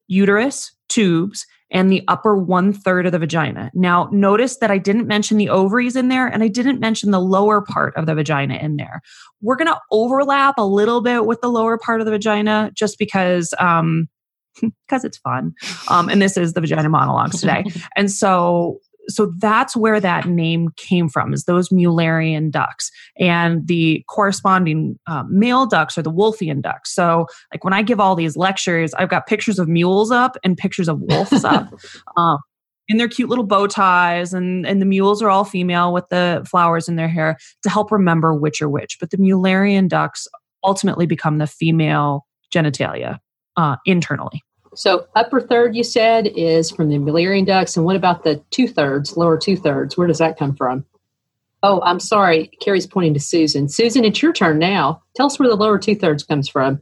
uterus, 0.07 0.73
tubes, 0.89 1.47
and 1.71 1.93
the 1.93 2.03
upper 2.09 2.37
one 2.37 2.73
third 2.73 3.07
of 3.07 3.13
the 3.13 3.19
vagina. 3.19 3.71
Now, 3.75 4.09
notice 4.11 4.57
that 4.59 4.71
I 4.71 4.79
didn't 4.79 5.07
mention 5.07 5.37
the 5.37 5.51
ovaries 5.51 5.97
in 5.97 6.09
there 6.09 6.27
and 6.27 6.43
I 6.43 6.49
didn't 6.49 6.81
mention 6.81 7.11
the 7.11 7.21
lower 7.21 7.61
part 7.61 7.95
of 7.97 8.07
the 8.07 8.15
vagina 8.15 8.55
in 8.55 8.77
there. 8.77 9.03
We're 9.43 9.57
going 9.57 9.69
to 9.69 9.79
overlap 9.91 10.55
a 10.57 10.65
little 10.65 11.03
bit 11.03 11.27
with 11.27 11.41
the 11.43 11.51
lower 11.51 11.77
part 11.77 12.01
of 12.01 12.07
the 12.07 12.13
vagina 12.13 12.71
just 12.75 12.99
because. 12.99 13.53
Um, 13.59 14.09
because 14.89 15.05
it's 15.05 15.19
fun. 15.19 15.55
Um, 15.89 16.09
and 16.09 16.21
this 16.21 16.37
is 16.37 16.55
the 16.55 16.61
vagina 16.61 16.89
monologues 16.89 17.41
today. 17.41 17.65
and 17.97 18.11
so 18.11 18.81
so 19.09 19.33
that's 19.39 19.77
where 19.77 20.01
that 20.01 20.27
name 20.27 20.69
came 20.77 21.09
from 21.09 21.33
is 21.33 21.45
those 21.45 21.69
mullerian 21.71 22.51
ducks 22.51 22.91
and 23.19 23.67
the 23.67 24.05
corresponding 24.09 24.99
uh, 25.07 25.25
male 25.29 25.67
ducks 25.67 25.97
are 25.97 26.03
the 26.03 26.13
wolffian 26.13 26.61
ducks. 26.63 26.95
So 26.95 27.27
like 27.53 27.65
when 27.65 27.73
i 27.73 27.83
give 27.83 28.01
all 28.01 28.15
these 28.15 28.37
lectures 28.37 28.95
i've 28.95 29.09
got 29.09 29.27
pictures 29.27 29.59
of 29.59 29.69
mules 29.69 30.11
up 30.11 30.37
and 30.45 30.57
pictures 30.57 30.89
of 30.89 31.01
wolves 31.01 31.45
up 31.45 31.73
um, 32.17 32.39
in 32.89 32.97
their 32.97 33.09
cute 33.09 33.29
little 33.29 33.47
bow 33.47 33.67
ties 33.67 34.33
and 34.33 34.67
and 34.67 34.81
the 34.81 34.87
mules 34.87 35.23
are 35.23 35.31
all 35.31 35.45
female 35.45 35.93
with 35.93 36.09
the 36.09 36.45
flowers 36.49 36.89
in 36.89 36.97
their 36.97 37.09
hair 37.09 37.37
to 37.63 37.71
help 37.71 37.93
remember 37.93 38.35
which 38.35 38.61
are 38.63 38.69
which. 38.69 38.97
But 38.99 39.11
the 39.11 39.19
mullerian 39.19 39.89
ducks 39.89 40.27
ultimately 40.65 41.07
become 41.07 41.39
the 41.39 41.47
female 41.47 42.27
genitalia 42.53 43.19
uh, 43.57 43.77
internally 43.85 44.43
so 44.79 45.09
upper 45.17 45.41
third, 45.41 45.75
you 45.75 45.83
said, 45.83 46.29
is 46.37 46.71
from 46.71 46.89
the 46.89 46.99
Mullerian 46.99 47.45
ducts. 47.45 47.77
And 47.77 47.85
what 47.85 47.97
about 47.97 48.23
the 48.23 48.41
two 48.53 48.69
thirds, 48.69 49.17
lower 49.17 49.37
two 49.37 49.57
thirds? 49.57 49.97
Where 49.97 50.07
does 50.07 50.19
that 50.19 50.39
come 50.39 50.55
from? 50.55 50.85
Oh, 51.65 51.81
I'm 51.83 51.99
sorry. 51.99 52.53
Carrie's 52.63 52.87
pointing 52.87 53.13
to 53.15 53.19
Susan. 53.19 53.69
Susan, 53.69 54.05
it's 54.05 54.23
your 54.23 54.33
turn 54.33 54.61
now. 54.61 55.03
Tell 55.17 55.27
us 55.27 55.37
where 55.37 55.49
the 55.49 55.57
lower 55.57 55.81
two 55.81 55.97
thirds 55.97 56.23
comes 56.23 56.49
from. 56.49 56.81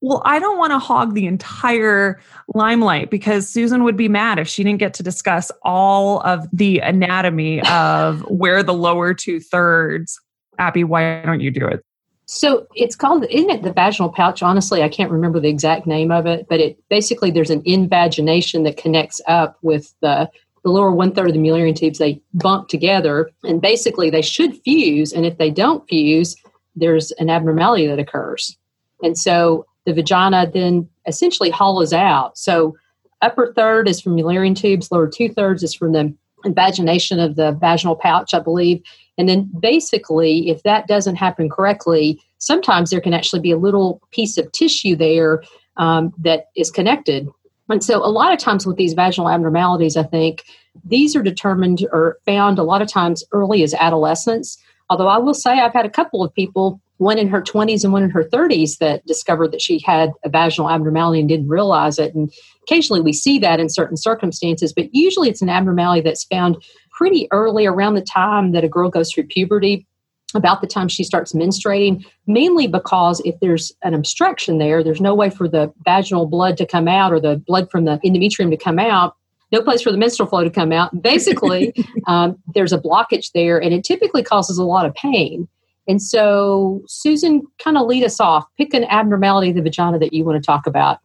Well, 0.00 0.22
I 0.24 0.38
don't 0.38 0.56
want 0.56 0.70
to 0.72 0.78
hog 0.78 1.12
the 1.12 1.26
entire 1.26 2.18
limelight 2.54 3.10
because 3.10 3.46
Susan 3.46 3.84
would 3.84 3.96
be 3.98 4.08
mad 4.08 4.38
if 4.38 4.48
she 4.48 4.64
didn't 4.64 4.80
get 4.80 4.94
to 4.94 5.02
discuss 5.02 5.52
all 5.64 6.20
of 6.22 6.48
the 6.50 6.78
anatomy 6.78 7.60
of 7.68 8.20
where 8.30 8.62
the 8.62 8.72
lower 8.72 9.12
two 9.12 9.38
thirds. 9.38 10.18
Abby, 10.58 10.82
why 10.82 11.20
don't 11.26 11.40
you 11.40 11.50
do 11.50 11.66
it? 11.66 11.84
So 12.26 12.66
it's 12.74 12.96
called, 12.96 13.26
isn't 13.30 13.50
it 13.50 13.62
the 13.62 13.72
vaginal 13.72 14.08
pouch? 14.10 14.42
Honestly, 14.42 14.82
I 14.82 14.88
can't 14.88 15.10
remember 15.10 15.40
the 15.40 15.50
exact 15.50 15.86
name 15.86 16.10
of 16.10 16.26
it, 16.26 16.46
but 16.48 16.60
it 16.60 16.78
basically 16.88 17.30
there's 17.30 17.50
an 17.50 17.62
invagination 17.64 18.62
that 18.62 18.76
connects 18.76 19.20
up 19.26 19.58
with 19.62 19.94
the 20.00 20.30
the 20.62 20.70
lower 20.70 20.90
one 20.90 21.12
third 21.12 21.28
of 21.28 21.34
the 21.34 21.38
Mullerian 21.38 21.76
tubes. 21.76 21.98
They 21.98 22.22
bump 22.32 22.68
together, 22.68 23.30
and 23.42 23.60
basically 23.60 24.08
they 24.08 24.22
should 24.22 24.56
fuse. 24.62 25.12
And 25.12 25.26
if 25.26 25.36
they 25.36 25.50
don't 25.50 25.86
fuse, 25.86 26.36
there's 26.74 27.10
an 27.12 27.28
abnormality 27.28 27.86
that 27.86 27.98
occurs, 27.98 28.56
and 29.02 29.18
so 29.18 29.66
the 29.84 29.92
vagina 29.92 30.50
then 30.50 30.88
essentially 31.06 31.50
hollows 31.50 31.92
out. 31.92 32.38
So 32.38 32.76
upper 33.20 33.52
third 33.52 33.88
is 33.88 34.00
from 34.00 34.16
Mullerian 34.16 34.56
tubes, 34.56 34.90
lower 34.90 35.08
two 35.08 35.28
thirds 35.28 35.62
is 35.62 35.74
from 35.74 35.92
the 35.92 36.14
invagination 36.44 37.20
of 37.20 37.36
the 37.36 37.52
vaginal 37.52 37.96
pouch, 37.96 38.34
I 38.34 38.40
believe, 38.40 38.82
and 39.16 39.28
then 39.28 39.50
basically, 39.60 40.48
if 40.48 40.62
that 40.64 40.86
doesn't 40.86 41.16
happen 41.16 41.48
correctly, 41.48 42.20
sometimes 42.38 42.90
there 42.90 43.00
can 43.00 43.14
actually 43.14 43.40
be 43.40 43.52
a 43.52 43.56
little 43.56 44.00
piece 44.10 44.36
of 44.38 44.50
tissue 44.52 44.96
there 44.96 45.42
um, 45.76 46.12
that 46.18 46.46
is 46.56 46.70
connected. 46.70 47.28
And 47.68 47.82
so, 47.82 48.04
a 48.04 48.10
lot 48.10 48.32
of 48.32 48.38
times 48.38 48.66
with 48.66 48.76
these 48.76 48.92
vaginal 48.92 49.30
abnormalities, 49.30 49.96
I 49.96 50.02
think 50.02 50.44
these 50.84 51.14
are 51.16 51.22
determined 51.22 51.86
or 51.92 52.18
found 52.26 52.58
a 52.58 52.64
lot 52.64 52.82
of 52.82 52.88
times 52.88 53.24
early 53.32 53.62
as 53.62 53.74
adolescence. 53.74 54.58
Although 54.90 55.08
I 55.08 55.18
will 55.18 55.34
say, 55.34 55.60
I've 55.60 55.72
had 55.72 55.86
a 55.86 55.90
couple 55.90 56.22
of 56.22 56.34
people, 56.34 56.80
one 56.98 57.18
in 57.18 57.28
her 57.28 57.42
20s 57.42 57.82
and 57.82 57.92
one 57.92 58.02
in 58.02 58.10
her 58.10 58.24
30s, 58.24 58.78
that 58.78 59.04
discovered 59.06 59.52
that 59.52 59.62
she 59.62 59.80
had 59.80 60.12
a 60.24 60.28
vaginal 60.28 60.70
abnormality 60.70 61.20
and 61.20 61.28
didn't 61.28 61.48
realize 61.48 61.98
it. 61.98 62.14
And 62.14 62.32
occasionally 62.62 63.00
we 63.00 63.12
see 63.12 63.38
that 63.40 63.60
in 63.60 63.68
certain 63.68 63.96
circumstances, 63.96 64.72
but 64.72 64.94
usually 64.94 65.28
it's 65.28 65.42
an 65.42 65.48
abnormality 65.48 66.00
that's 66.00 66.24
found 66.24 66.62
pretty 66.92 67.26
early 67.32 67.66
around 67.66 67.94
the 67.94 68.02
time 68.02 68.52
that 68.52 68.64
a 68.64 68.68
girl 68.68 68.88
goes 68.88 69.12
through 69.12 69.24
puberty 69.24 69.86
about 70.34 70.60
the 70.60 70.66
time 70.66 70.88
she 70.88 71.04
starts 71.04 71.32
menstruating, 71.32 72.04
mainly 72.26 72.66
because 72.66 73.20
if 73.24 73.38
there's 73.40 73.72
an 73.82 73.94
obstruction 73.94 74.58
there, 74.58 74.82
there's 74.82 75.00
no 75.00 75.14
way 75.14 75.30
for 75.30 75.48
the 75.48 75.72
vaginal 75.84 76.26
blood 76.26 76.56
to 76.56 76.66
come 76.66 76.88
out 76.88 77.12
or 77.12 77.20
the 77.20 77.36
blood 77.46 77.70
from 77.70 77.84
the 77.84 78.00
endometrium 78.04 78.50
to 78.50 78.56
come 78.56 78.78
out, 78.78 79.16
no 79.52 79.62
place 79.62 79.82
for 79.82 79.92
the 79.92 79.98
menstrual 79.98 80.28
flow 80.28 80.42
to 80.42 80.50
come 80.50 80.72
out. 80.72 81.02
Basically, 81.02 81.72
um, 82.06 82.36
there's 82.54 82.72
a 82.72 82.78
blockage 82.78 83.30
there, 83.32 83.60
and 83.60 83.72
it 83.72 83.84
typically 83.84 84.22
causes 84.22 84.58
a 84.58 84.64
lot 84.64 84.86
of 84.86 84.94
pain. 84.94 85.48
And 85.86 86.00
so, 86.00 86.82
Susan, 86.86 87.42
kind 87.62 87.76
of 87.76 87.86
lead 87.86 88.04
us 88.04 88.20
off. 88.20 88.44
Pick 88.56 88.72
an 88.74 88.84
abnormality 88.84 89.50
of 89.50 89.56
the 89.56 89.62
vagina 89.62 89.98
that 89.98 90.12
you 90.12 90.24
want 90.24 90.42
to 90.42 90.46
talk 90.46 90.66
about. 90.66 90.98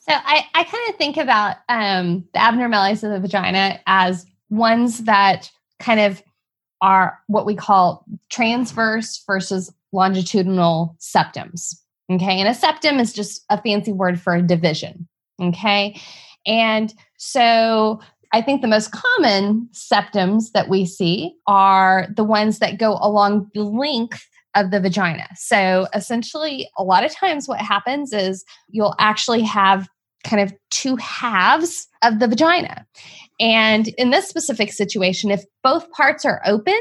So, 0.00 0.12
I, 0.14 0.46
I 0.54 0.64
kind 0.64 0.88
of 0.90 0.96
think 0.96 1.16
about 1.16 1.56
um, 1.68 2.24
the 2.32 2.42
abnormalities 2.42 3.02
of 3.02 3.10
the 3.10 3.20
vagina 3.20 3.80
as 3.86 4.26
ones 4.50 5.04
that 5.04 5.50
kind 5.80 6.00
of 6.00 6.22
are 6.80 7.18
what 7.28 7.46
we 7.46 7.54
call 7.54 8.04
transverse 8.28 9.22
versus 9.26 9.72
longitudinal 9.92 10.96
septums. 11.00 11.76
Okay. 12.10 12.40
And 12.40 12.48
a 12.48 12.54
septum 12.54 12.98
is 12.98 13.12
just 13.12 13.44
a 13.50 13.60
fancy 13.62 13.92
word 13.92 14.20
for 14.20 14.34
a 14.34 14.42
division. 14.42 15.08
Okay. 15.40 16.00
And 16.46 16.92
so 17.16 18.00
I 18.32 18.40
think 18.40 18.62
the 18.62 18.68
most 18.68 18.92
common 18.92 19.68
septums 19.72 20.52
that 20.52 20.68
we 20.68 20.86
see 20.86 21.34
are 21.46 22.06
the 22.16 22.24
ones 22.24 22.58
that 22.60 22.78
go 22.78 22.98
along 23.00 23.50
the 23.54 23.62
length 23.62 24.26
of 24.54 24.70
the 24.70 24.80
vagina. 24.80 25.26
So 25.36 25.86
essentially, 25.94 26.68
a 26.76 26.82
lot 26.82 27.04
of 27.04 27.14
times 27.14 27.48
what 27.48 27.60
happens 27.60 28.12
is 28.12 28.44
you'll 28.68 28.94
actually 28.98 29.42
have 29.42 29.88
kind 30.24 30.42
of 30.42 30.54
two 30.70 30.96
halves 30.96 31.88
of 32.02 32.20
the 32.20 32.28
vagina. 32.28 32.86
And 33.40 33.88
in 33.98 34.10
this 34.10 34.28
specific 34.28 34.72
situation, 34.72 35.30
if 35.30 35.44
both 35.62 35.90
parts 35.90 36.24
are 36.24 36.40
open, 36.46 36.80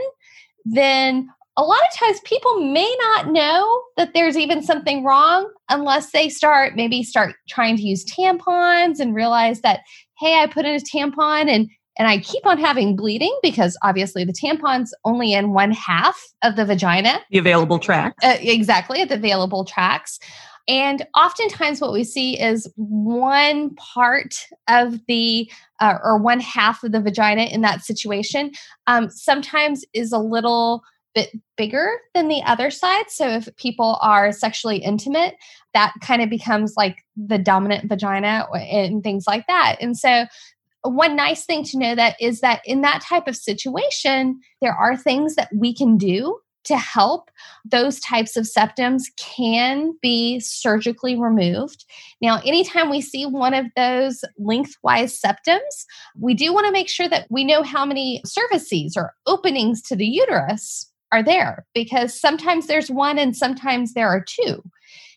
then 0.66 1.30
a 1.62 1.64
lot 1.64 1.80
of 1.80 1.96
times 1.96 2.20
people 2.26 2.60
may 2.60 2.92
not 3.00 3.28
know 3.28 3.84
that 3.96 4.16
there's 4.16 4.36
even 4.36 4.64
something 4.64 5.04
wrong 5.04 5.48
unless 5.70 6.12
they 6.12 6.28
start 6.28 6.76
maybe 6.76 7.04
start 7.04 7.36
trying 7.48 7.78
to 7.78 7.84
use 7.84 8.04
tampons 8.04 9.00
and 9.00 9.14
realize 9.14 9.62
that 9.62 9.82
hey 10.18 10.40
i 10.40 10.48
put 10.48 10.66
in 10.66 10.76
a 10.76 10.80
tampon 10.80 11.48
and 11.48 11.70
and 12.00 12.08
i 12.08 12.18
keep 12.18 12.46
on 12.48 12.58
having 12.58 12.96
bleeding 12.96 13.38
because 13.44 13.78
obviously 13.84 14.26
the 14.26 14.34
tampon's 14.34 14.92
only 15.06 15.34
in 15.34 15.54
one 15.54 15.72
half 15.72 16.20
of 16.44 16.56
the 16.56 16.66
vagina. 16.66 17.22
The 17.30 17.38
available 17.38 17.78
tracks 17.78 18.26
uh, 18.26 18.38
exactly 18.40 19.06
the 19.06 19.16
available 19.16 19.64
tracks 19.64 20.20
and 20.68 21.06
oftentimes, 21.18 21.82
what 21.82 21.92
we 21.92 22.04
see 22.04 22.40
is 22.40 22.72
one 22.76 23.74
part 23.76 24.36
of 24.70 25.00
the 25.08 25.52
uh, 25.80 25.98
or 26.04 26.18
one 26.20 26.40
half 26.40 26.84
of 26.84 26.92
the 26.92 27.02
vagina 27.02 27.46
in 27.46 27.62
that 27.62 27.84
situation 27.84 28.52
um, 28.86 29.10
sometimes 29.10 29.84
is 29.94 30.12
a 30.12 30.20
little 30.20 30.84
bit 31.14 31.30
bigger 31.58 31.98
than 32.14 32.28
the 32.28 32.42
other 32.44 32.72
side. 32.72 33.06
So 33.10 33.28
if 33.28 33.50
people 33.58 33.98
are 34.02 34.32
sexually 34.32 34.78
intimate, 34.78 35.36
that 35.74 35.94
kind 36.02 36.22
of 36.22 36.30
becomes 36.30 36.76
like 36.78 36.98
the 37.16 37.38
dominant 37.38 37.90
vagina 37.90 38.48
and 38.54 39.04
things 39.04 39.26
like 39.28 39.48
that. 39.48 39.78
And 39.82 39.98
so 39.98 40.26
one 40.84 41.16
nice 41.16 41.46
thing 41.46 41.64
to 41.66 41.78
know 41.78 41.96
that 41.96 42.16
is 42.20 42.42
that 42.42 42.62
in 42.66 42.82
that 42.82 43.02
type 43.02 43.28
of 43.28 43.36
situation, 43.36 44.40
there 44.62 44.74
are 44.74 44.98
things 44.98 45.36
that 45.36 45.50
we 45.56 45.76
can 45.76 45.98
do 45.98 46.40
to 46.64 46.78
help, 46.78 47.32
those 47.66 48.00
types 48.00 48.38
of 48.38 48.46
septums 48.46 49.04
can 49.18 49.94
be 50.02 50.40
surgically 50.40 51.20
removed. 51.20 51.86
Now, 52.22 52.40
anytime 52.46 52.90
we 52.90 53.02
see 53.02 53.26
one 53.26 53.54
of 53.54 53.66
those 53.76 54.24
lengthwise 54.38 55.20
septums, 55.20 55.86
we 56.20 56.34
do 56.34 56.54
want 56.54 56.68
to 56.68 56.72
make 56.72 56.90
sure 56.90 57.10
that 57.10 57.26
we 57.30 57.44
know 57.44 57.64
how 57.64 57.86
many 57.86 58.22
surfaces 58.26 58.96
or 58.96 59.14
openings 59.26 59.82
to 59.84 59.96
the 59.96 60.06
uterus 60.06 60.91
are 61.12 61.24
there 61.24 61.66
because 61.74 62.20
sometimes 62.20 62.68
there's 62.68 62.90
one 62.90 63.18
and 63.18 63.36
sometimes 63.36 63.94
there 63.94 64.08
are 64.08 64.24
two. 64.26 64.64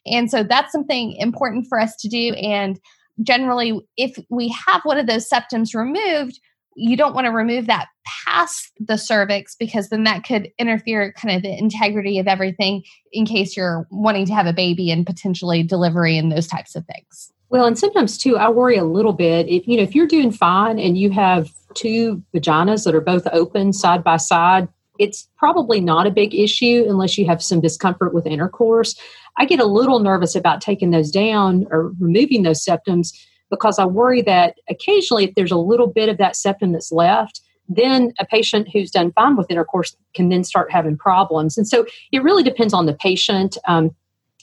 And 0.06 0.30
so 0.30 0.42
that's 0.42 0.72
something 0.72 1.16
important 1.16 1.66
for 1.68 1.80
us 1.80 1.96
to 1.96 2.08
do. 2.08 2.34
And 2.34 2.78
generally, 3.22 3.80
if 3.96 4.18
we 4.28 4.54
have 4.66 4.82
one 4.84 4.98
of 4.98 5.06
those 5.06 5.28
septums 5.28 5.74
removed, 5.74 6.40
you 6.76 6.96
don't 6.96 7.14
want 7.14 7.26
to 7.26 7.30
remove 7.30 7.66
that 7.66 7.86
past 8.26 8.72
the 8.80 8.96
cervix 8.96 9.54
because 9.54 9.88
then 9.88 10.04
that 10.04 10.24
could 10.24 10.50
interfere 10.58 11.12
kind 11.12 11.36
of 11.36 11.42
the 11.42 11.56
integrity 11.56 12.18
of 12.18 12.26
everything 12.26 12.82
in 13.12 13.24
case 13.24 13.56
you're 13.56 13.86
wanting 13.90 14.26
to 14.26 14.34
have 14.34 14.46
a 14.46 14.52
baby 14.52 14.90
and 14.90 15.06
potentially 15.06 15.62
delivery 15.62 16.18
and 16.18 16.32
those 16.32 16.46
types 16.46 16.74
of 16.74 16.84
things. 16.86 17.32
Well, 17.50 17.66
and 17.66 17.78
sometimes 17.78 18.18
too, 18.18 18.36
I 18.36 18.48
worry 18.48 18.76
a 18.76 18.84
little 18.84 19.12
bit 19.12 19.48
if 19.48 19.68
you 19.68 19.76
know 19.76 19.84
if 19.84 19.94
you're 19.94 20.08
doing 20.08 20.32
fine 20.32 20.78
and 20.78 20.98
you 20.98 21.10
have 21.10 21.50
two 21.74 22.22
vaginas 22.34 22.84
that 22.84 22.94
are 22.94 23.00
both 23.00 23.26
open 23.32 23.72
side 23.72 24.02
by 24.02 24.16
side, 24.16 24.68
it's 24.98 25.28
probably 25.36 25.80
not 25.80 26.06
a 26.06 26.10
big 26.10 26.34
issue 26.34 26.84
unless 26.88 27.18
you 27.18 27.26
have 27.26 27.42
some 27.42 27.60
discomfort 27.60 28.14
with 28.14 28.26
intercourse. 28.26 28.94
I 29.36 29.44
get 29.44 29.60
a 29.60 29.66
little 29.66 29.98
nervous 29.98 30.34
about 30.34 30.60
taking 30.60 30.90
those 30.90 31.10
down 31.10 31.66
or 31.70 31.92
removing 31.98 32.42
those 32.42 32.64
septums 32.64 33.12
because 33.50 33.78
I 33.78 33.84
worry 33.84 34.22
that 34.22 34.56
occasionally, 34.68 35.24
if 35.24 35.34
there's 35.34 35.50
a 35.50 35.56
little 35.56 35.86
bit 35.86 36.08
of 36.08 36.18
that 36.18 36.36
septum 36.36 36.72
that's 36.72 36.92
left, 36.92 37.40
then 37.68 38.12
a 38.18 38.26
patient 38.26 38.68
who's 38.72 38.90
done 38.90 39.12
fine 39.12 39.36
with 39.36 39.50
intercourse 39.50 39.96
can 40.14 40.28
then 40.28 40.44
start 40.44 40.70
having 40.70 40.96
problems. 40.96 41.56
And 41.56 41.66
so 41.66 41.86
it 42.12 42.22
really 42.22 42.42
depends 42.42 42.74
on 42.74 42.86
the 42.86 42.94
patient. 42.94 43.56
Um, 43.66 43.90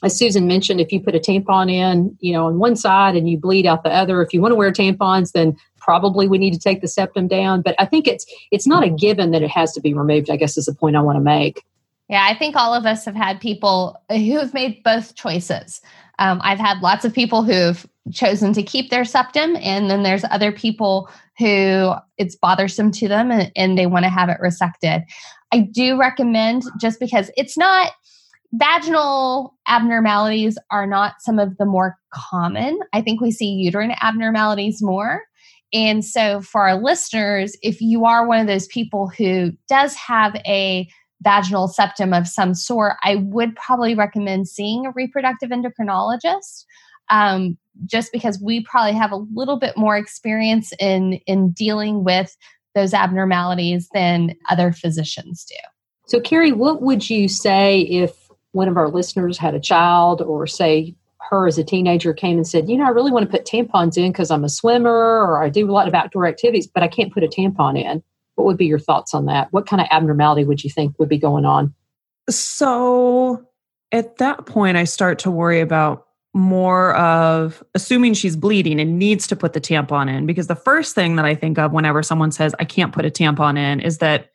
as 0.02 0.18
Susan 0.18 0.46
mentioned, 0.46 0.80
if 0.80 0.92
you 0.92 1.00
put 1.00 1.14
a 1.14 1.20
tampon 1.20 1.70
in, 1.70 2.16
you 2.20 2.32
know, 2.32 2.46
on 2.46 2.58
one 2.58 2.76
side 2.76 3.16
and 3.16 3.28
you 3.28 3.38
bleed 3.38 3.66
out 3.66 3.84
the 3.84 3.90
other, 3.90 4.22
if 4.22 4.34
you 4.34 4.40
want 4.40 4.52
to 4.52 4.56
wear 4.56 4.72
tampons, 4.72 5.32
then 5.32 5.56
probably 5.78 6.28
we 6.28 6.38
need 6.38 6.52
to 6.52 6.58
take 6.58 6.80
the 6.80 6.88
septum 6.88 7.28
down. 7.28 7.62
But 7.62 7.74
I 7.78 7.86
think 7.86 8.06
it's 8.08 8.26
it's 8.50 8.66
not 8.66 8.84
a 8.84 8.90
given 8.90 9.30
that 9.30 9.42
it 9.42 9.50
has 9.50 9.72
to 9.72 9.80
be 9.80 9.94
removed. 9.94 10.30
I 10.30 10.36
guess 10.36 10.56
is 10.56 10.66
the 10.66 10.74
point 10.74 10.96
I 10.96 11.00
want 11.00 11.16
to 11.16 11.22
make. 11.22 11.64
Yeah, 12.08 12.26
I 12.28 12.34
think 12.34 12.56
all 12.56 12.74
of 12.74 12.84
us 12.84 13.04
have 13.04 13.14
had 13.14 13.40
people 13.40 14.00
who 14.10 14.38
have 14.38 14.52
made 14.52 14.82
both 14.82 15.14
choices. 15.14 15.80
Um, 16.18 16.40
I've 16.42 16.58
had 16.58 16.80
lots 16.80 17.04
of 17.04 17.14
people 17.14 17.42
who've 17.42 17.86
chosen 18.12 18.52
to 18.52 18.62
keep 18.62 18.90
their 18.90 19.04
septum, 19.04 19.56
and 19.56 19.88
then 19.88 20.02
there's 20.02 20.24
other 20.30 20.52
people 20.52 21.08
who 21.38 21.92
it's 22.18 22.36
bothersome 22.36 22.90
to 22.92 23.08
them 23.08 23.30
and, 23.30 23.50
and 23.56 23.78
they 23.78 23.86
want 23.86 24.04
to 24.04 24.10
have 24.10 24.28
it 24.28 24.38
resected. 24.42 25.04
I 25.52 25.60
do 25.60 25.98
recommend 25.98 26.64
just 26.80 27.00
because 27.00 27.30
it's 27.36 27.56
not 27.56 27.92
vaginal 28.52 29.54
abnormalities 29.68 30.58
are 30.70 30.86
not 30.86 31.14
some 31.20 31.38
of 31.38 31.56
the 31.58 31.64
more 31.64 31.96
common. 32.12 32.78
I 32.92 33.00
think 33.00 33.20
we 33.20 33.30
see 33.30 33.46
uterine 33.46 33.94
abnormalities 34.00 34.82
more. 34.82 35.22
And 35.72 36.04
so, 36.04 36.42
for 36.42 36.68
our 36.68 36.80
listeners, 36.80 37.56
if 37.62 37.80
you 37.80 38.04
are 38.04 38.26
one 38.26 38.40
of 38.40 38.46
those 38.46 38.66
people 38.66 39.08
who 39.08 39.52
does 39.68 39.94
have 39.94 40.34
a 40.46 40.86
vaginal 41.22 41.68
septum 41.68 42.12
of 42.12 42.28
some 42.28 42.54
sort, 42.54 42.94
I 43.02 43.16
would 43.16 43.56
probably 43.56 43.94
recommend 43.94 44.48
seeing 44.48 44.86
a 44.86 44.90
reproductive 44.90 45.50
endocrinologist. 45.50 46.64
Um, 47.08 47.58
just 47.86 48.12
because 48.12 48.40
we 48.40 48.62
probably 48.64 48.92
have 48.92 49.12
a 49.12 49.24
little 49.34 49.58
bit 49.58 49.76
more 49.76 49.96
experience 49.96 50.72
in 50.78 51.14
in 51.26 51.52
dealing 51.52 52.04
with 52.04 52.36
those 52.74 52.92
abnormalities 52.92 53.88
than 53.94 54.34
other 54.50 54.72
physicians 54.72 55.44
do. 55.44 55.56
So, 56.06 56.20
Carrie, 56.20 56.52
what 56.52 56.82
would 56.82 57.08
you 57.08 57.28
say 57.28 57.80
if 57.80 58.21
one 58.52 58.68
of 58.68 58.76
our 58.76 58.88
listeners 58.88 59.38
had 59.38 59.54
a 59.54 59.60
child, 59.60 60.22
or 60.22 60.46
say 60.46 60.94
her 61.30 61.46
as 61.46 61.58
a 61.58 61.64
teenager 61.64 62.12
came 62.12 62.36
and 62.36 62.46
said, 62.46 62.68
You 62.68 62.76
know, 62.76 62.84
I 62.84 62.90
really 62.90 63.10
want 63.10 63.30
to 63.30 63.30
put 63.30 63.46
tampons 63.46 63.96
in 63.96 64.12
because 64.12 64.30
I'm 64.30 64.44
a 64.44 64.48
swimmer 64.48 64.90
or 64.90 65.42
I 65.42 65.48
do 65.48 65.68
a 65.68 65.72
lot 65.72 65.88
of 65.88 65.94
outdoor 65.94 66.26
activities, 66.26 66.66
but 66.66 66.82
I 66.82 66.88
can't 66.88 67.12
put 67.12 67.24
a 67.24 67.28
tampon 67.28 67.80
in? 67.82 68.02
What 68.34 68.46
would 68.46 68.56
be 68.56 68.66
your 68.66 68.78
thoughts 68.78 69.14
on 69.14 69.26
that? 69.26 69.48
What 69.52 69.66
kind 69.66 69.80
of 69.80 69.88
abnormality 69.90 70.44
would 70.44 70.64
you 70.64 70.70
think 70.70 70.98
would 70.98 71.08
be 71.08 71.18
going 71.18 71.44
on? 71.44 71.74
So, 72.30 73.46
at 73.90 74.16
that 74.18 74.46
point, 74.46 74.76
I 74.76 74.84
start 74.84 75.18
to 75.20 75.30
worry 75.30 75.60
about 75.60 76.06
more 76.34 76.94
of 76.96 77.62
assuming 77.74 78.14
she's 78.14 78.36
bleeding 78.36 78.80
and 78.80 78.98
needs 78.98 79.26
to 79.26 79.36
put 79.36 79.52
the 79.52 79.60
tampon 79.60 80.08
in 80.08 80.24
because 80.24 80.46
the 80.46 80.56
first 80.56 80.94
thing 80.94 81.16
that 81.16 81.26
I 81.26 81.34
think 81.34 81.58
of 81.58 81.72
whenever 81.72 82.02
someone 82.02 82.32
says 82.32 82.54
I 82.58 82.64
can't 82.64 82.92
put 82.92 83.04
a 83.04 83.10
tampon 83.10 83.58
in 83.58 83.80
is 83.80 83.98
that 83.98 84.30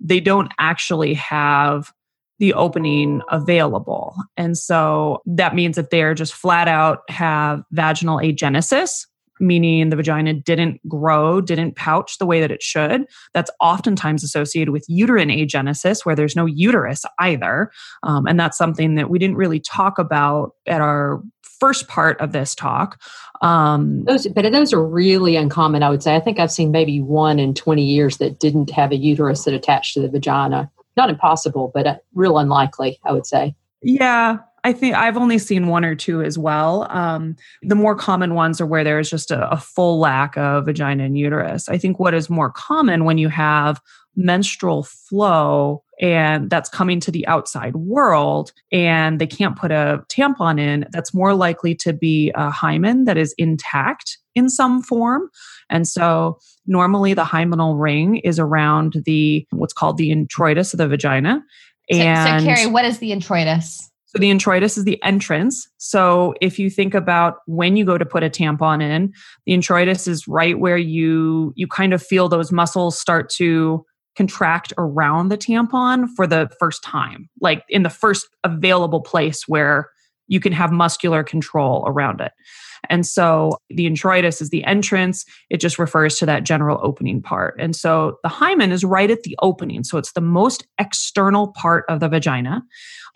they 0.00 0.18
don't 0.18 0.52
actually 0.58 1.14
have 1.14 1.92
the 2.38 2.52
opening 2.54 3.22
available. 3.30 4.14
And 4.36 4.56
so 4.58 5.22
that 5.26 5.54
means 5.54 5.76
that 5.76 5.90
they're 5.90 6.14
just 6.14 6.34
flat 6.34 6.68
out 6.68 7.08
have 7.10 7.62
vaginal 7.72 8.18
agenesis, 8.18 9.06
meaning 9.40 9.90
the 9.90 9.96
vagina 9.96 10.34
didn't 10.34 10.86
grow, 10.88 11.40
didn't 11.40 11.76
pouch 11.76 12.18
the 12.18 12.26
way 12.26 12.40
that 12.40 12.50
it 12.50 12.62
should. 12.62 13.06
That's 13.34 13.50
oftentimes 13.60 14.22
associated 14.22 14.72
with 14.72 14.84
uterine 14.88 15.28
agenesis, 15.28 16.04
where 16.04 16.14
there's 16.14 16.36
no 16.36 16.46
uterus 16.46 17.04
either. 17.20 17.70
Um, 18.02 18.26
and 18.26 18.38
that's 18.38 18.58
something 18.58 18.94
that 18.96 19.10
we 19.10 19.18
didn't 19.18 19.36
really 19.36 19.60
talk 19.60 19.98
about 19.98 20.52
at 20.66 20.80
our 20.80 21.22
first 21.58 21.88
part 21.88 22.20
of 22.20 22.32
this 22.32 22.54
talk. 22.54 23.00
Um, 23.42 24.04
those, 24.04 24.26
but 24.28 24.50
those 24.52 24.72
are 24.72 24.84
really 24.84 25.36
uncommon, 25.36 25.82
I 25.82 25.90
would 25.90 26.02
say. 26.02 26.14
I 26.14 26.20
think 26.20 26.38
I've 26.38 26.50
seen 26.50 26.70
maybe 26.70 27.00
one 27.00 27.38
in 27.38 27.54
20 27.54 27.82
years 27.82 28.18
that 28.18 28.38
didn't 28.38 28.70
have 28.70 28.92
a 28.92 28.96
uterus 28.96 29.44
that 29.44 29.54
attached 29.54 29.94
to 29.94 30.00
the 30.00 30.08
vagina. 30.08 30.70
Not 30.96 31.10
impossible, 31.10 31.70
but 31.74 31.86
uh, 31.86 31.96
real 32.14 32.38
unlikely, 32.38 32.98
I 33.04 33.12
would 33.12 33.26
say. 33.26 33.54
Yeah, 33.82 34.38
I 34.64 34.72
think 34.72 34.96
I've 34.96 35.16
only 35.16 35.38
seen 35.38 35.68
one 35.68 35.84
or 35.84 35.94
two 35.94 36.22
as 36.22 36.36
well. 36.36 36.90
Um, 36.90 37.36
the 37.62 37.74
more 37.74 37.94
common 37.94 38.34
ones 38.34 38.60
are 38.60 38.66
where 38.66 38.82
there 38.82 38.98
is 38.98 39.08
just 39.08 39.30
a, 39.30 39.48
a 39.50 39.58
full 39.58 40.00
lack 40.00 40.36
of 40.36 40.64
vagina 40.64 41.04
and 41.04 41.16
uterus. 41.16 41.68
I 41.68 41.78
think 41.78 42.00
what 42.00 42.14
is 42.14 42.28
more 42.28 42.50
common 42.50 43.04
when 43.04 43.16
you 43.16 43.28
have 43.28 43.80
menstrual 44.16 44.82
flow 44.82 45.82
and 46.00 46.50
that's 46.50 46.68
coming 46.68 47.00
to 47.00 47.10
the 47.10 47.26
outside 47.26 47.76
world 47.76 48.52
and 48.70 49.18
they 49.18 49.26
can't 49.26 49.56
put 49.56 49.70
a 49.70 50.04
tampon 50.08 50.60
in, 50.60 50.86
that's 50.92 51.14
more 51.14 51.34
likely 51.34 51.74
to 51.74 51.92
be 51.92 52.32
a 52.34 52.50
hymen 52.50 53.04
that 53.04 53.16
is 53.16 53.34
intact 53.38 54.18
in 54.34 54.48
some 54.48 54.82
form. 54.82 55.30
And 55.70 55.88
so 55.88 56.38
normally 56.66 57.14
the 57.14 57.24
hymenal 57.24 57.80
ring 57.80 58.16
is 58.16 58.38
around 58.38 59.02
the 59.04 59.46
what's 59.50 59.72
called 59.72 59.96
the 59.96 60.10
introitus 60.10 60.74
of 60.74 60.78
the 60.78 60.88
vagina. 60.88 61.42
And 61.90 62.42
so, 62.42 62.46
so 62.46 62.54
Carrie, 62.54 62.70
what 62.70 62.84
is 62.84 62.98
the 62.98 63.12
introitus? 63.12 63.80
So 64.06 64.20
the 64.20 64.30
introitus 64.30 64.78
is 64.78 64.84
the 64.84 65.02
entrance. 65.02 65.68
So 65.78 66.34
if 66.40 66.58
you 66.58 66.70
think 66.70 66.94
about 66.94 67.38
when 67.46 67.76
you 67.76 67.84
go 67.84 67.98
to 67.98 68.06
put 68.06 68.22
a 68.22 68.30
tampon 68.30 68.82
in, 68.82 69.12
the 69.44 69.52
introitus 69.52 70.08
is 70.08 70.28
right 70.28 70.58
where 70.58 70.78
you 70.78 71.52
you 71.56 71.66
kind 71.66 71.92
of 71.92 72.02
feel 72.02 72.28
those 72.28 72.52
muscles 72.52 72.98
start 72.98 73.28
to 73.30 73.84
contract 74.16 74.72
around 74.78 75.28
the 75.28 75.38
tampon 75.38 76.08
for 76.16 76.26
the 76.26 76.50
first 76.58 76.82
time, 76.82 77.28
like 77.40 77.64
in 77.68 77.82
the 77.82 77.90
first 77.90 78.28
available 78.44 79.00
place 79.00 79.46
where 79.46 79.90
you 80.28 80.40
can 80.40 80.52
have 80.52 80.72
muscular 80.72 81.22
control 81.22 81.84
around 81.86 82.20
it. 82.20 82.32
And 82.88 83.06
so 83.06 83.56
the 83.70 83.86
introitus 83.86 84.40
is 84.40 84.50
the 84.50 84.64
entrance. 84.64 85.24
It 85.50 85.58
just 85.58 85.78
refers 85.78 86.16
to 86.18 86.26
that 86.26 86.44
general 86.44 86.78
opening 86.82 87.22
part. 87.22 87.56
And 87.58 87.74
so 87.74 88.18
the 88.22 88.28
hymen 88.28 88.72
is 88.72 88.84
right 88.84 89.10
at 89.10 89.22
the 89.22 89.36
opening. 89.42 89.84
So 89.84 89.98
it's 89.98 90.12
the 90.12 90.20
most 90.20 90.66
external 90.78 91.48
part 91.48 91.84
of 91.88 92.00
the 92.00 92.08
vagina. 92.08 92.62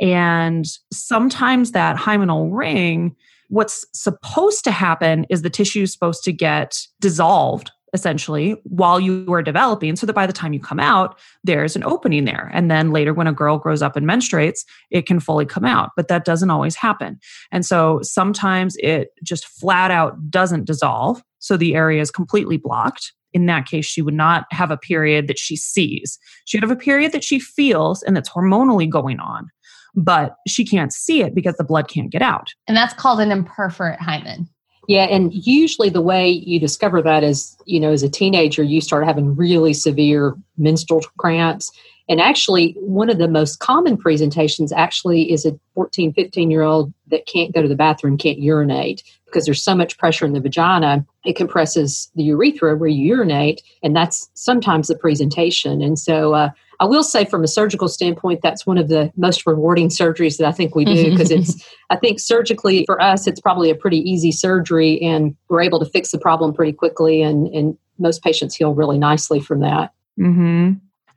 And 0.00 0.66
sometimes 0.92 1.72
that 1.72 1.96
hymenal 1.96 2.48
ring, 2.50 3.14
what's 3.48 3.84
supposed 3.92 4.64
to 4.64 4.70
happen 4.70 5.26
is 5.30 5.42
the 5.42 5.50
tissue 5.50 5.82
is 5.82 5.92
supposed 5.92 6.24
to 6.24 6.32
get 6.32 6.78
dissolved 7.00 7.70
essentially 7.92 8.52
while 8.64 9.00
you 9.00 9.32
are 9.32 9.42
developing 9.42 9.96
so 9.96 10.06
that 10.06 10.12
by 10.12 10.26
the 10.26 10.32
time 10.32 10.52
you 10.52 10.60
come 10.60 10.80
out 10.80 11.18
there's 11.44 11.76
an 11.76 11.84
opening 11.84 12.24
there. 12.24 12.50
And 12.52 12.70
then 12.70 12.90
later 12.90 13.12
when 13.12 13.26
a 13.26 13.32
girl 13.32 13.58
grows 13.58 13.82
up 13.82 13.96
and 13.96 14.06
menstruates 14.06 14.64
it 14.90 15.06
can 15.06 15.20
fully 15.20 15.46
come 15.46 15.64
out. 15.64 15.90
But 15.96 16.08
that 16.08 16.24
doesn't 16.24 16.50
always 16.50 16.76
happen. 16.76 17.18
And 17.50 17.64
so 17.64 18.00
sometimes 18.02 18.76
it 18.78 19.10
just 19.22 19.46
flat 19.46 19.90
out 19.90 20.30
doesn't 20.30 20.66
dissolve. 20.66 21.22
So 21.38 21.56
the 21.56 21.74
area 21.74 22.00
is 22.00 22.10
completely 22.10 22.56
blocked. 22.56 23.12
In 23.32 23.46
that 23.46 23.66
case 23.66 23.86
she 23.86 24.02
would 24.02 24.14
not 24.14 24.46
have 24.50 24.70
a 24.70 24.76
period 24.76 25.28
that 25.28 25.38
she 25.38 25.56
sees. 25.56 26.18
She 26.44 26.56
would 26.56 26.68
have 26.68 26.76
a 26.76 26.80
period 26.80 27.12
that 27.12 27.24
she 27.24 27.38
feels 27.38 28.02
and 28.02 28.16
that's 28.16 28.30
hormonally 28.30 28.88
going 28.88 29.20
on 29.20 29.50
but 29.96 30.36
she 30.46 30.64
can't 30.64 30.92
see 30.92 31.20
it 31.20 31.34
because 31.34 31.56
the 31.56 31.64
blood 31.64 31.88
can't 31.88 32.10
get 32.10 32.22
out. 32.22 32.54
And 32.68 32.76
that's 32.76 32.94
called 32.94 33.18
an 33.18 33.30
imperforate 33.30 33.98
hymen 33.98 34.48
yeah, 34.90 35.04
and 35.04 35.32
usually 35.32 35.88
the 35.88 36.00
way 36.00 36.28
you 36.28 36.58
discover 36.58 37.00
that 37.00 37.22
is, 37.22 37.56
you 37.64 37.78
know, 37.78 37.92
as 37.92 38.02
a 38.02 38.08
teenager, 38.08 38.64
you 38.64 38.80
start 38.80 39.06
having 39.06 39.36
really 39.36 39.72
severe 39.72 40.34
menstrual 40.58 41.02
cramps. 41.16 41.70
And 42.08 42.20
actually, 42.20 42.72
one 42.80 43.08
of 43.08 43.18
the 43.18 43.28
most 43.28 43.60
common 43.60 43.96
presentations 43.96 44.72
actually 44.72 45.30
is 45.30 45.46
a 45.46 45.56
14, 45.76 46.12
15 46.12 46.50
year 46.50 46.62
old 46.62 46.92
that 47.06 47.24
can't 47.26 47.54
go 47.54 47.62
to 47.62 47.68
the 47.68 47.76
bathroom, 47.76 48.18
can't 48.18 48.40
urinate 48.40 49.04
because 49.30 49.44
there's 49.44 49.62
so 49.62 49.74
much 49.74 49.96
pressure 49.98 50.26
in 50.26 50.32
the 50.32 50.40
vagina. 50.40 51.04
It 51.24 51.36
compresses 51.36 52.10
the 52.14 52.24
urethra 52.24 52.76
where 52.76 52.88
you 52.88 53.06
urinate, 53.06 53.62
and 53.82 53.94
that's 53.94 54.28
sometimes 54.34 54.88
the 54.88 54.96
presentation. 54.96 55.80
And 55.82 55.98
so, 55.98 56.34
uh, 56.34 56.50
I 56.80 56.86
will 56.86 57.02
say, 57.02 57.26
from 57.26 57.44
a 57.44 57.48
surgical 57.48 57.88
standpoint, 57.88 58.40
that's 58.42 58.66
one 58.66 58.78
of 58.78 58.88
the 58.88 59.12
most 59.16 59.46
rewarding 59.46 59.90
surgeries 59.90 60.38
that 60.38 60.46
I 60.46 60.52
think 60.52 60.74
we 60.74 60.86
do 60.86 61.10
because 61.10 61.30
it's, 61.30 61.62
I 61.90 61.96
think 61.96 62.18
surgically 62.18 62.86
for 62.86 63.00
us, 63.02 63.26
it's 63.26 63.40
probably 63.40 63.68
a 63.68 63.74
pretty 63.74 63.98
easy 63.98 64.32
surgery 64.32 64.98
and 65.02 65.36
we're 65.50 65.60
able 65.60 65.78
to 65.80 65.84
fix 65.84 66.10
the 66.10 66.18
problem 66.18 66.54
pretty 66.54 66.72
quickly. 66.72 67.20
And, 67.20 67.48
and 67.48 67.76
most 67.98 68.22
patients 68.22 68.56
heal 68.56 68.74
really 68.74 68.98
nicely 68.98 69.40
from 69.40 69.60
that. 69.60 69.92
Mm-hmm. 70.18 70.72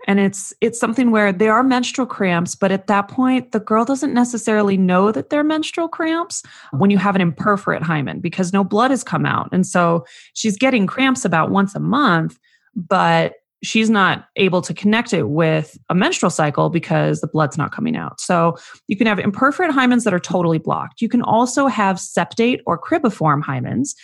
And 0.08 0.20
it's 0.20 0.54
it's 0.62 0.80
something 0.80 1.12
where 1.12 1.32
they 1.32 1.48
are 1.48 1.64
menstrual 1.64 2.08
cramps, 2.08 2.56
but 2.56 2.72
at 2.72 2.88
that 2.88 3.08
point, 3.08 3.52
the 3.52 3.60
girl 3.60 3.86
doesn't 3.86 4.14
necessarily 4.14 4.78
know 4.78 5.12
that 5.12 5.30
they're 5.30 5.44
menstrual 5.44 5.88
cramps 5.88 6.44
when 6.72 6.90
you 6.90 6.98
have 6.98 7.16
an 7.16 7.32
imperforate 7.32 7.82
hymen 7.82 8.20
because 8.20 8.52
no 8.52 8.64
blood 8.64 8.92
has 8.92 9.04
come 9.04 9.26
out. 9.26 9.50
And 9.52 9.66
so 9.66 10.06
she's 10.34 10.58
getting 10.58 10.88
cramps 10.88 11.24
about 11.24 11.52
once 11.52 11.74
a 11.76 11.80
month, 11.80 12.38
but 12.76 13.36
she's 13.64 13.90
not 13.90 14.26
able 14.36 14.62
to 14.62 14.74
connect 14.74 15.14
it 15.14 15.30
with 15.30 15.78
a 15.90 15.96
menstrual 15.96 16.30
cycle 16.30 16.70
because 16.70 17.22
the 17.22 17.28
blood's 17.28 17.58
not 17.58 17.72
coming 17.72 17.96
out. 17.96 18.20
So 18.20 18.58
you 18.88 18.98
can 18.98 19.08
have 19.08 19.18
imperforate 19.18 19.72
hymens 19.72 20.04
that 20.04 20.14
are 20.14 20.20
totally 20.20 20.60
blocked. 20.60 21.02
You 21.02 21.08
can 21.08 21.22
also 21.22 21.68
have 21.68 21.96
septate 21.96 22.60
or 22.66 22.78
cribriform 22.78 23.42
hymens. 23.42 23.96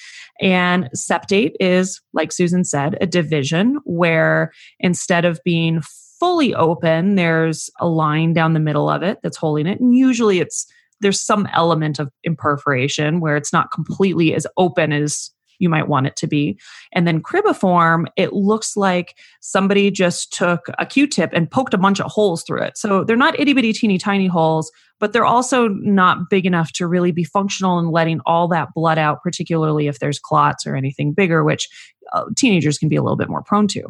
And 0.42 0.90
septate 0.96 1.54
is, 1.60 2.02
like 2.14 2.32
Susan 2.32 2.64
said, 2.64 2.98
a 3.02 3.06
division 3.06 3.80
where 3.84 4.52
instead 4.80 5.26
of 5.26 5.40
being 5.44 5.82
fully 6.20 6.54
open, 6.56 7.16
there's 7.16 7.70
a 7.80 7.88
line 7.88 8.34
down 8.34 8.54
the 8.54 8.60
middle 8.60 8.90
of 8.90 9.04
it 9.04 9.20
that's 9.24 9.38
holding 9.38 9.68
it. 9.68 9.80
And 9.80 9.96
usually 9.96 10.40
it's 10.40 10.66
there's 11.02 11.22
some 11.22 11.48
element 11.54 11.98
of 11.98 12.12
imperforation 12.28 13.22
where 13.22 13.38
it's 13.38 13.54
not 13.54 13.72
completely 13.72 14.34
as 14.34 14.46
open 14.58 14.92
as 14.92 15.32
you 15.60 15.70
might 15.70 15.88
want 15.88 16.08
it 16.08 16.16
to 16.18 16.28
be. 16.28 16.58
And 16.94 17.08
then 17.08 17.22
cribriform, 17.22 18.08
it 18.16 18.34
looks 18.34 18.76
like 18.76 19.16
somebody 19.42 19.92
just 19.92 20.34
took 20.34 20.68
a 20.80 20.86
Q 20.86 21.06
tip 21.06 21.30
and 21.34 21.50
poked 21.52 21.74
a 21.74 21.78
bunch 21.78 22.00
of 22.00 22.12
holes 22.12 22.44
through 22.44 22.64
it. 22.64 22.78
So 22.78 23.04
they're 23.04 23.16
not 23.16 23.40
itty 23.40 23.54
bitty 23.54 23.74
teeny 23.74 23.98
tiny 23.98 24.28
holes, 24.28 24.72
but 25.00 25.14
they're 25.14 25.26
also 25.26 25.68
not 25.68 26.30
big 26.30 26.46
enough 26.46 26.72
to 26.74 26.88
really 26.88 27.12
be 27.12 27.24
functional 27.24 27.80
in 27.80 27.92
letting 27.92 28.20
all 28.26 28.48
that 28.50 28.70
blood 28.74 28.98
out, 28.98 29.22
particularly 29.22 29.88
if 29.88 30.00
there's 30.00 30.20
clots 30.20 30.66
or 30.66 30.76
anything 30.76 31.14
bigger, 31.14 31.44
which 31.44 31.70
uh, 32.14 32.26
teenagers 32.36 32.78
can 32.78 32.90
be 32.90 32.96
a 32.96 33.04
little 33.04 33.16
bit 33.16 33.30
more 33.30 33.44
prone 33.44 33.68
to. 33.68 33.84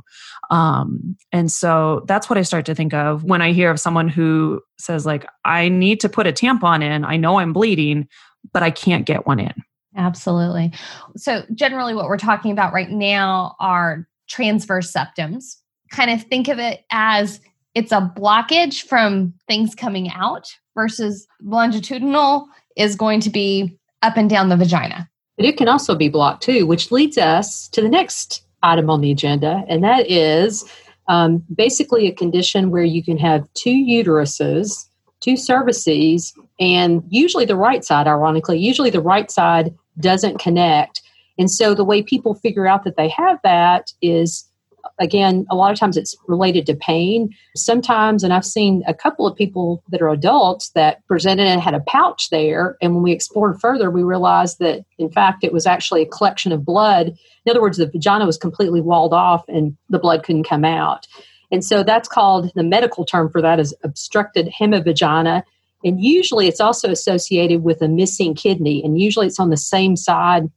Um, 0.52 1.16
and 1.32 1.52
so 1.52 2.04
that's 2.08 2.30
what 2.30 2.38
I 2.38 2.42
start 2.42 2.66
to 2.66 2.76
think 2.76 2.94
of 2.94 3.24
when 3.24 3.42
I 3.42 3.54
hear 3.54 3.72
of 3.72 3.80
someone 3.80 4.08
who 4.10 4.62
says, 4.78 5.06
like, 5.06 5.26
I 5.46 5.70
need 5.70 6.00
to 6.02 6.10
put 6.10 6.28
a 6.28 6.34
tampon 6.34 6.84
in. 6.84 7.06
I 7.06 7.18
know 7.18 7.40
I'm 7.40 7.54
bleeding, 7.54 8.08
but 8.52 8.62
I 8.62 8.72
can't 8.72 9.06
get 9.06 9.26
one 9.26 9.40
in 9.40 9.54
Absolutely. 9.96 10.72
So, 11.18 11.44
generally, 11.54 11.96
what 11.96 12.06
we're 12.06 12.18
talking 12.18 12.52
about 12.52 12.74
right 12.74 12.90
now 12.90 13.56
are 13.60 14.08
transverse 14.28 14.92
septums. 14.92 15.56
Kind 15.92 16.12
of 16.12 16.24
think 16.24 16.48
of 16.48 16.60
it 16.60 16.86
as 16.92 17.40
it's 17.74 17.92
a 17.92 18.14
blockage 18.16 18.84
from 18.84 19.34
things 19.48 19.74
coming 19.76 20.12
out 20.12 20.48
versus 20.76 21.28
longitudinal 21.42 22.48
is 22.76 22.96
going 22.96 23.20
to 23.22 23.30
be 23.30 23.78
up 24.02 24.16
and 24.16 24.30
down 24.30 24.50
the 24.50 24.58
vagina. 24.58 25.10
But 25.38 25.46
it 25.46 25.58
can 25.58 25.68
also 25.68 25.96
be 25.96 26.10
blocked 26.10 26.44
too, 26.44 26.68
which 26.68 26.92
leads 26.92 27.18
us 27.18 27.68
to 27.70 27.82
the 27.82 27.90
next 27.90 28.44
item 28.62 28.90
on 28.90 29.02
the 29.02 29.12
agenda, 29.12 29.64
and 29.68 29.84
that 29.84 30.10
is 30.10 30.70
um, 31.08 31.44
basically 31.56 32.08
a 32.08 32.14
condition 32.14 32.70
where 32.70 32.84
you 32.84 33.04
can 33.04 33.18
have 33.18 33.48
two 33.54 33.72
uteruses, 33.74 34.86
two 35.22 35.36
cervices, 35.36 36.34
and 36.60 37.04
usually 37.10 37.46
the 37.46 37.56
right 37.56 37.84
side, 37.84 38.08
ironically, 38.08 38.60
usually 38.60 38.90
the 38.90 39.02
right 39.02 39.32
side 39.32 39.74
doesn't 40.00 40.40
connect. 40.40 41.02
And 41.38 41.50
so 41.50 41.74
the 41.74 41.86
way 41.86 42.02
people 42.04 42.36
figure 42.36 42.68
out 42.68 42.84
that 42.84 42.98
they 42.98 43.10
have 43.10 43.40
that 43.44 43.94
is 44.02 44.50
again, 45.00 45.46
a 45.50 45.56
lot 45.56 45.72
of 45.72 45.80
times 45.80 45.98
it's 45.98 46.16
related 46.28 46.66
to 46.66 46.76
pain. 46.76 47.34
Sometimes, 47.56 48.24
and 48.24 48.34
I've 48.34 48.46
seen 48.46 48.84
a 48.88 48.94
couple 48.94 49.26
of 49.26 49.36
people 49.36 49.84
that 49.90 50.02
are 50.02 50.10
adults 50.10 50.70
that 50.72 51.06
presented 51.08 51.48
and 51.48 51.62
had 51.62 51.74
a 51.74 51.82
pouch 51.82 52.30
there. 52.30 52.78
And 52.82 52.94
when 52.94 53.04
we 53.04 53.12
explored 53.12 53.60
further, 53.60 53.90
we 53.90 54.04
realized 54.04 54.60
that, 54.60 54.84
in 54.98 55.10
fact, 55.10 55.44
it 55.44 55.54
was 55.54 55.66
actually 55.66 56.02
a 56.02 56.08
collection 56.08 56.52
of 56.52 56.66
blood. 56.66 57.08
In 57.46 57.50
other 57.50 57.62
words, 57.62 57.78
the 57.78 57.88
vagina 57.88 58.26
was 58.26 58.38
completely 58.38 58.82
walled 58.82 59.14
off 59.14 59.44
and 59.48 59.76
the 59.90 60.00
blood 60.00 60.24
couldn't 60.24 60.44
come 60.44 60.66
out. 60.66 61.08
And 61.52 61.66
so 61.66 61.84
that's 61.84 62.08
called 62.08 62.52
the 62.56 62.64
medical 62.64 63.06
term 63.06 63.30
for 63.30 63.42
that 63.42 63.60
is 63.60 63.74
obstructed 63.84 64.52
hemivagina. 64.60 65.44
And 65.84 66.04
usually 66.04 66.48
it's 66.48 66.60
also 66.60 66.90
associated 66.90 67.64
with 67.64 67.82
a 67.82 67.88
missing 67.88 68.36
kidney. 68.36 68.84
And 68.84 69.00
usually 69.00 69.28
it's 69.28 69.40
on 69.40 69.50
the 69.50 69.58
same 69.58 69.96
side 69.96 70.50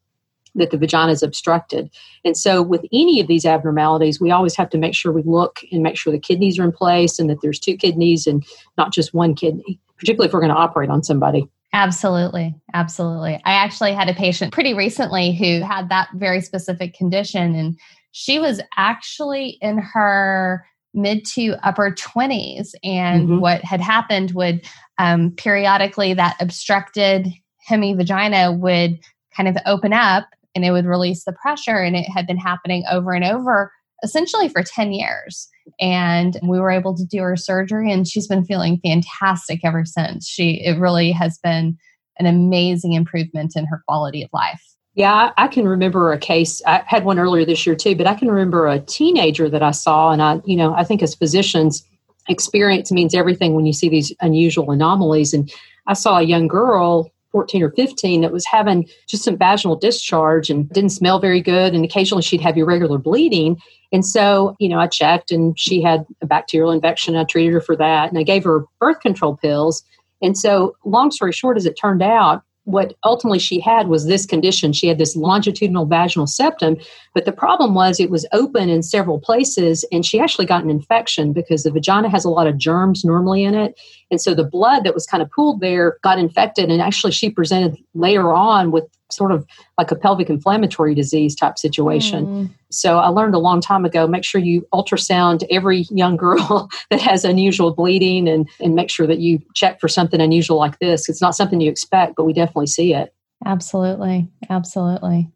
that 0.55 0.71
the 0.71 0.77
vagina 0.77 1.13
is 1.13 1.23
obstructed. 1.23 1.91
And 2.25 2.37
so, 2.37 2.63
with 2.63 2.85
any 2.93 3.21
of 3.21 3.27
these 3.27 3.47
abnormalities, 3.47 4.21
we 4.21 4.31
always 4.31 4.55
have 4.57 4.71
to 4.71 4.79
make 4.79 4.95
sure 4.95 5.13
we 5.13 5.23
look 5.23 5.61
and 5.71 5.83
make 5.83 5.97
sure 5.97 6.13
the 6.13 6.19
kidneys 6.19 6.59
are 6.59 6.65
in 6.65 6.73
place 6.73 7.19
and 7.19 7.31
that 7.31 7.41
there's 7.41 7.59
two 7.59 7.77
kidneys 7.77 8.27
and 8.27 8.45
not 8.77 8.93
just 8.93 9.15
one 9.15 9.35
kidney, 9.35 9.81
particularly 9.97 10.29
if 10.29 10.35
we're 10.35 10.41
going 10.41 10.53
to 10.53 10.59
operate 10.59 10.91
on 10.91 11.03
somebody. 11.03 11.49
Absolutely. 11.73 12.55
Absolutely. 12.75 13.41
I 13.45 13.53
actually 13.53 13.95
had 13.95 14.11
a 14.11 14.15
patient 14.15 14.53
pretty 14.53 14.75
recently 14.75 15.35
who 15.35 15.61
had 15.61 15.89
that 15.89 16.09
very 16.15 16.43
specific 16.43 16.93
condition, 16.95 17.55
and 17.55 17.79
she 18.11 18.39
was 18.39 18.61
actually 18.77 19.59
in 19.63 19.79
her 19.79 20.67
mid 20.95 21.25
to 21.25 21.57
upper 21.63 21.91
20s. 21.91 22.71
And 22.85 23.29
mm-hmm. 23.29 23.41
what 23.41 23.65
had 23.65 23.81
happened 23.81 24.33
would 24.33 24.67
um, 24.99 25.33
periodically 25.33 26.15
that 26.15 26.37
obstructed 26.41 27.29
hemivagina 27.69 28.59
would 28.59 28.99
kind 29.37 29.49
of 29.49 29.57
open 29.67 29.93
up 29.93 30.27
and 30.55 30.65
it 30.65 30.73
would 30.73 30.85
release 30.85 31.25
the 31.25 31.33
pressure. 31.33 31.79
And 31.79 31.97
it 31.97 32.09
had 32.09 32.27
been 32.27 32.39
happening 32.39 32.85
over 32.91 33.13
and 33.13 33.25
over 33.25 33.73
essentially 34.03 34.49
for 34.49 34.63
10 34.63 34.93
years. 34.93 35.49
And 35.81 36.39
we 36.43 36.59
were 36.59 36.71
able 36.71 36.95
to 36.97 37.05
do 37.05 37.19
her 37.23 37.37
surgery 37.37 37.91
and 37.91 38.07
she's 38.07 38.27
been 38.27 38.45
feeling 38.45 38.81
fantastic 38.83 39.61
ever 39.65 39.85
since. 39.85 40.29
She 40.29 40.61
it 40.65 40.79
really 40.79 41.13
has 41.13 41.39
been 41.39 41.79
an 42.19 42.27
amazing 42.27 42.93
improvement 42.93 43.53
in 43.57 43.65
her 43.67 43.83
quality 43.87 44.23
of 44.23 44.31
life. 44.33 44.63
Yeah, 44.95 45.33
I 45.39 45.49
can 45.49 45.67
remember 45.67 46.13
a 46.13 46.19
case. 46.19 46.61
I 46.67 46.83
had 46.87 47.05
one 47.05 47.19
earlier 47.19 47.47
this 47.47 47.67
year 47.67 47.75
too, 47.75 47.97
but 47.97 48.07
I 48.07 48.15
can 48.15 48.31
remember 48.31 48.67
a 48.67 48.79
teenager 48.79 49.49
that 49.49 49.63
I 49.63 49.71
saw, 49.71 50.11
and 50.11 50.21
I, 50.21 50.43
you 50.45 50.57
know, 50.57 50.75
I 50.75 50.85
think 50.85 51.03
as 51.03 51.15
physicians, 51.15 51.83
experience 52.29 52.93
means 52.93 53.15
everything 53.15 53.55
when 53.55 53.67
you 53.67 53.73
see 53.73 53.89
these 53.89 54.13
unusual 54.21 54.71
anomalies. 54.71 55.33
And 55.33 55.51
I 55.87 55.95
saw 55.95 56.19
a 56.19 56.23
young 56.23 56.47
girl 56.47 57.11
14 57.33 57.63
or 57.63 57.71
15 57.71 58.21
that 58.21 58.33
was 58.33 58.45
having 58.47 58.89
just 59.09 59.25
some 59.25 59.39
vaginal 59.39 59.75
discharge 59.75 60.51
and 60.51 60.69
didn't 60.71 60.91
smell 60.91 61.19
very 61.19 61.41
good. 61.41 61.75
And 61.75 61.85
occasionally 61.85 62.23
she'd 62.23 62.43
have 62.43 62.57
irregular 62.57 62.99
bleeding. 62.99 63.61
And 63.91 64.05
so, 64.05 64.55
you 64.59 64.69
know, 64.69 64.79
I 64.79 64.87
checked 64.87 65.31
and 65.31 65.59
she 65.59 65.83
had 65.83 66.07
a 66.21 66.27
bacterial 66.27 66.71
infection. 66.71 67.17
I 67.17 67.25
treated 67.25 67.55
her 67.55 67.61
for 67.61 67.77
that 67.77 68.11
and 68.11 68.19
I 68.19 68.23
gave 68.23 68.45
her 68.45 68.65
birth 68.79 69.01
control 69.01 69.37
pills. 69.37 69.83
And 70.21 70.39
so, 70.39 70.77
long 70.85 71.11
story 71.11 71.33
short, 71.33 71.57
as 71.57 71.67
it 71.67 71.75
turned 71.81 72.03
out, 72.03 72.43
what 72.65 72.95
ultimately 73.05 73.39
she 73.39 73.59
had 73.59 73.89
was 73.89 74.07
this 74.07 74.25
condition. 74.25 74.73
She 74.73 74.87
had 74.87 74.99
this 74.99 75.17
longitudinal 75.17 75.87
vaginal 75.87 76.27
septum, 76.27 76.77
but 77.15 77.25
the 77.25 77.33
problem 77.33 77.75
was 77.75 77.99
it 77.99 78.11
was 78.11 78.27
open 78.33 78.69
in 78.69 78.83
several 78.83 79.19
places, 79.19 79.85
and 79.91 80.07
she 80.07 80.21
actually 80.21 80.47
got 80.47 80.63
an 80.63 80.71
infection 80.71 81.33
because 81.33 81.65
the 81.65 81.73
vagina 81.73 82.09
has 82.09 82.25
a 82.25 82.31
lot 82.31 82.47
of 82.47 82.59
germs 82.59 83.05
normally 83.05 83.43
in 83.43 83.55
it. 83.55 83.79
And 84.13 84.21
so 84.21 84.35
the 84.35 84.45
blood 84.45 84.85
that 84.85 84.93
was 84.93 85.07
kind 85.07 85.23
of 85.23 85.31
pooled 85.31 85.61
there 85.61 85.97
got 86.03 86.19
infected, 86.19 86.71
and 86.71 86.83
actually 86.83 87.13
she 87.13 87.31
presented 87.31 87.79
later 87.95 88.33
on 88.33 88.71
with 88.71 88.85
sort 89.11 89.33
of 89.33 89.47
like 89.79 89.91
a 89.91 89.97
pelvic 89.97 90.29
inflammatory 90.29 90.95
disease 90.95 91.35
type 91.35 91.59
situation. 91.59 92.27
Mm. 92.27 92.51
So 92.71 92.99
I 92.99 93.09
learned 93.09 93.35
a 93.35 93.39
long 93.39 93.63
time 93.63 93.87
ago 93.87 94.07
make 94.07 94.23
sure 94.23 94.41
you 94.41 94.67
ultrasound 94.73 95.45
every 95.51 95.87
young 95.91 96.17
girl 96.17 96.71
that 96.91 97.01
has 97.01 97.25
unusual 97.25 97.73
bleeding 97.73 98.29
and, 98.29 98.49
and 98.61 98.75
make 98.75 98.91
sure 98.91 99.07
that 99.07 99.19
you 99.19 99.41
check 99.55 99.81
for 99.81 99.89
something 99.89 100.21
unusual 100.21 100.59
like 100.59 100.79
this. 100.79 101.09
It's 101.09 101.23
not 101.23 101.35
something 101.35 101.61
you 101.61 101.71
expect, 101.71 102.15
but 102.17 102.25
we 102.25 102.35
definitely 102.35 102.67
see 102.67 102.95
it. 102.95 103.15
Absolutely. 103.47 104.29
Absolutely. 104.51 105.31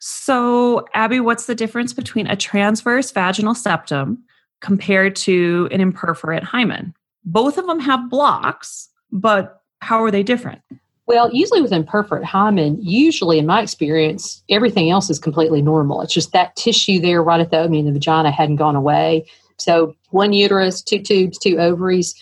So, 0.00 0.86
Abby, 0.92 1.20
what's 1.20 1.46
the 1.46 1.54
difference 1.54 1.92
between 1.92 2.26
a 2.26 2.36
transverse 2.36 3.12
vaginal 3.12 3.54
septum 3.54 4.24
compared 4.60 5.14
to 5.16 5.68
an 5.70 5.80
imperforate 5.80 6.42
hymen? 6.42 6.94
Both 7.30 7.58
of 7.58 7.66
them 7.66 7.78
have 7.80 8.08
blocks, 8.08 8.88
but 9.12 9.60
how 9.80 10.02
are 10.02 10.10
they 10.10 10.22
different? 10.22 10.62
Well, 11.06 11.30
usually 11.32 11.60
with 11.60 11.72
imperforate 11.72 12.24
hymen, 12.24 12.78
usually 12.82 13.38
in 13.38 13.46
my 13.46 13.62
experience, 13.62 14.42
everything 14.48 14.90
else 14.90 15.10
is 15.10 15.18
completely 15.18 15.62
normal. 15.62 16.00
It's 16.00 16.12
just 16.12 16.32
that 16.32 16.56
tissue 16.56 16.98
there 16.98 17.22
right 17.22 17.40
at 17.40 17.50
the 17.50 17.58
opening 17.58 17.86
of 17.86 17.94
the 17.94 17.98
vagina 17.98 18.30
hadn't 18.30 18.56
gone 18.56 18.76
away. 18.76 19.26
So 19.58 19.94
one 20.10 20.32
uterus, 20.32 20.82
two 20.82 21.00
tubes, 21.00 21.38
two 21.38 21.58
ovaries. 21.58 22.14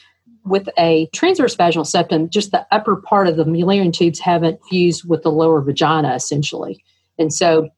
With 0.44 0.68
a 0.78 1.08
transverse 1.12 1.56
vaginal 1.56 1.84
septum, 1.84 2.30
just 2.30 2.52
the 2.52 2.66
upper 2.70 2.96
part 2.96 3.26
of 3.26 3.36
the 3.36 3.44
Mullerian 3.44 3.92
tubes 3.92 4.20
haven't 4.20 4.60
fused 4.68 5.08
with 5.08 5.22
the 5.22 5.32
lower 5.32 5.60
vagina, 5.60 6.14
essentially. 6.14 6.84
And 7.18 7.32
so 7.32 7.68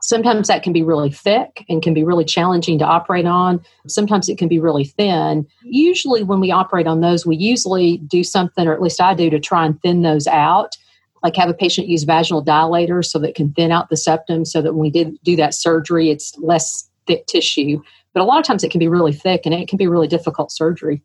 Sometimes 0.00 0.48
that 0.48 0.62
can 0.62 0.72
be 0.72 0.82
really 0.82 1.10
thick 1.10 1.64
and 1.68 1.82
can 1.82 1.92
be 1.92 2.04
really 2.04 2.24
challenging 2.24 2.78
to 2.78 2.84
operate 2.84 3.26
on. 3.26 3.60
Sometimes 3.88 4.28
it 4.28 4.38
can 4.38 4.48
be 4.48 4.60
really 4.60 4.84
thin. 4.84 5.46
Usually, 5.64 6.22
when 6.22 6.40
we 6.40 6.52
operate 6.52 6.86
on 6.86 7.00
those, 7.00 7.26
we 7.26 7.36
usually 7.36 7.98
do 7.98 8.22
something, 8.22 8.66
or 8.66 8.72
at 8.72 8.80
least 8.80 9.00
I 9.00 9.14
do, 9.14 9.28
to 9.30 9.40
try 9.40 9.66
and 9.66 9.80
thin 9.82 10.02
those 10.02 10.26
out. 10.26 10.76
Like 11.24 11.34
have 11.34 11.48
a 11.48 11.54
patient 11.54 11.88
use 11.88 12.04
vaginal 12.04 12.44
dilators 12.44 13.06
so 13.06 13.18
that 13.18 13.34
can 13.34 13.52
thin 13.52 13.72
out 13.72 13.88
the 13.88 13.96
septum 13.96 14.44
so 14.44 14.62
that 14.62 14.72
when 14.72 14.82
we 14.82 14.90
did 14.90 15.18
do 15.24 15.34
that 15.36 15.52
surgery, 15.52 16.10
it's 16.10 16.36
less 16.38 16.88
thick 17.08 17.26
tissue. 17.26 17.82
But 18.12 18.22
a 18.22 18.24
lot 18.24 18.38
of 18.38 18.44
times 18.44 18.62
it 18.62 18.70
can 18.70 18.78
be 18.78 18.88
really 18.88 19.12
thick 19.12 19.42
and 19.44 19.52
it 19.52 19.68
can 19.68 19.78
be 19.78 19.88
really 19.88 20.06
difficult 20.06 20.52
surgery. 20.52 21.02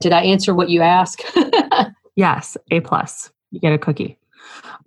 Did 0.00 0.12
I 0.12 0.22
answer 0.22 0.54
what 0.54 0.68
you 0.68 0.80
asked? 0.80 1.24
yes, 2.14 2.56
A 2.70 2.80
plus. 2.80 3.32
You 3.50 3.58
get 3.58 3.72
a 3.72 3.78
cookie. 3.78 4.16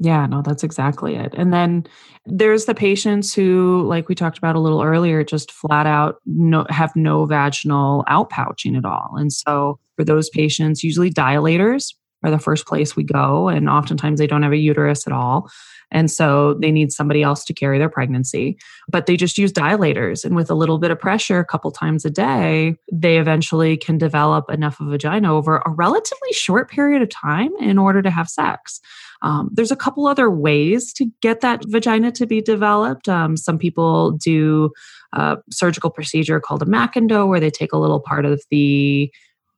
Yeah, 0.04 0.26
no, 0.26 0.42
that's 0.42 0.64
exactly 0.64 1.16
it. 1.16 1.36
And 1.38 1.54
then 1.54 1.86
there's 2.26 2.66
the 2.66 2.74
patients 2.74 3.36
who, 3.36 3.84
like 3.88 4.10
we 4.10 4.16
talked 4.16 4.40
about 4.40 4.56
a 4.56 4.60
little 4.60 4.82
earlier, 4.82 5.24
just 5.24 5.52
flat 5.52 5.86
out 5.86 6.16
no, 6.26 6.66
have 6.70 6.96
no 6.96 7.28
vaginal 7.28 8.04
outpouching 8.10 8.76
at 8.76 8.84
all. 8.84 9.12
And 9.16 9.32
so 9.32 9.80
for 9.96 10.04
those 10.04 10.28
patients, 10.32 10.84
usually 10.84 11.12
dilators 11.12 11.94
are 12.24 12.32
the 12.32 12.40
first 12.40 12.66
place 12.66 12.96
we 12.96 13.04
go. 13.04 13.48
And 13.48 13.70
oftentimes 13.70 14.20
they 14.20 14.28
don't 14.28 14.44
have 14.44 14.52
a 14.52 14.58
uterus 14.58 15.08
at 15.08 15.14
all. 15.14 15.50
And 15.92 16.10
so 16.10 16.54
they 16.54 16.72
need 16.72 16.92
somebody 16.92 17.22
else 17.22 17.44
to 17.46 17.54
carry 17.54 17.78
their 17.78 17.90
pregnancy. 17.90 18.58
But 18.88 19.06
they 19.06 19.18
just 19.18 19.38
use 19.38 19.52
dilators. 19.52 20.24
And 20.24 20.36
with 20.36 20.50
a 20.50 20.56
little 20.56 20.78
bit 20.78 20.92
of 20.92 21.00
pressure 21.00 21.40
a 21.40 21.46
couple 21.46 21.70
times 21.72 22.06
a 22.06 22.10
day, 22.10 22.76
they 22.92 23.18
eventually 23.18 23.76
can 23.76 23.98
develop 23.98 24.50
enough 24.50 24.80
of 24.80 24.88
a 24.88 24.92
vagina 24.92 25.34
over 25.34 25.58
a 25.58 25.72
relatively 25.72 26.32
short 26.32 26.70
period 26.70 27.02
of 27.02 27.10
time 27.10 27.52
in 27.60 27.78
order 27.78 28.02
to 28.02 28.10
have 28.10 28.30
sex. 28.30 28.80
Um, 29.22 29.50
there's 29.52 29.72
a 29.72 29.76
couple 29.76 30.08
other 30.08 30.32
ways 30.32 30.94
to 30.94 31.12
get 31.22 31.42
that 31.42 31.64
vagina 31.68 32.12
to 32.14 32.26
be 32.26 32.42
developed. 32.42 33.08
Um, 33.08 33.38
some 33.38 33.60
people 33.60 34.12
do 34.12 34.72
a 35.14 35.38
surgical 35.52 35.90
procedure 35.90 36.40
called 36.40 36.64
a 36.64 36.66
McIndoe, 36.66 37.28
where 37.28 37.40
they 37.40 37.52
take 37.52 37.74
a 37.74 37.78
little 37.78 38.00
part 38.00 38.26
of 38.26 38.42
the 38.50 39.12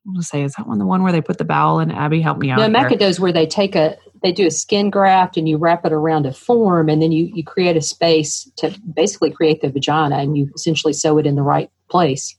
Let's 0.06 0.28
say, 0.28 0.44
is 0.44 0.54
that 0.54 0.68
one 0.68 0.80
the 0.80 0.86
one 0.86 1.04
where 1.04 1.12
they 1.12 1.22
put 1.22 1.38
the 1.38 1.46
bowel 1.46 1.80
in? 1.80 1.92
Abby, 1.92 2.22
help 2.22 2.38
me 2.38 2.50
out. 2.50 2.60
No, 2.60 2.68
McIndoe 2.68 3.02
is 3.02 3.20
where 3.20 3.32
they 3.32 3.48
take 3.48 3.76
a 3.76 3.98
they 4.22 4.32
do 4.32 4.48
a 4.48 4.52
skin 4.52 4.90
graft 4.90 5.38
and 5.38 5.48
you 5.48 5.58
wrap 5.58 5.86
it 5.86 5.94
around 5.94 6.26
a 6.26 6.34
form, 6.34 6.90
and 6.90 7.02
then 7.02 7.12
you 7.12 7.32
you 7.34 7.44
create 7.44 7.78
a 7.78 7.82
space 7.82 8.50
to 8.58 8.78
basically 8.94 9.32
create 9.32 9.62
the 9.62 9.70
vagina, 9.70 10.18
and 10.18 10.38
you 10.38 10.50
essentially 10.56 10.94
sew 10.94 11.18
it 11.18 11.26
in 11.26 11.36
the 11.36 11.42
right 11.42 11.70
place 11.90 12.36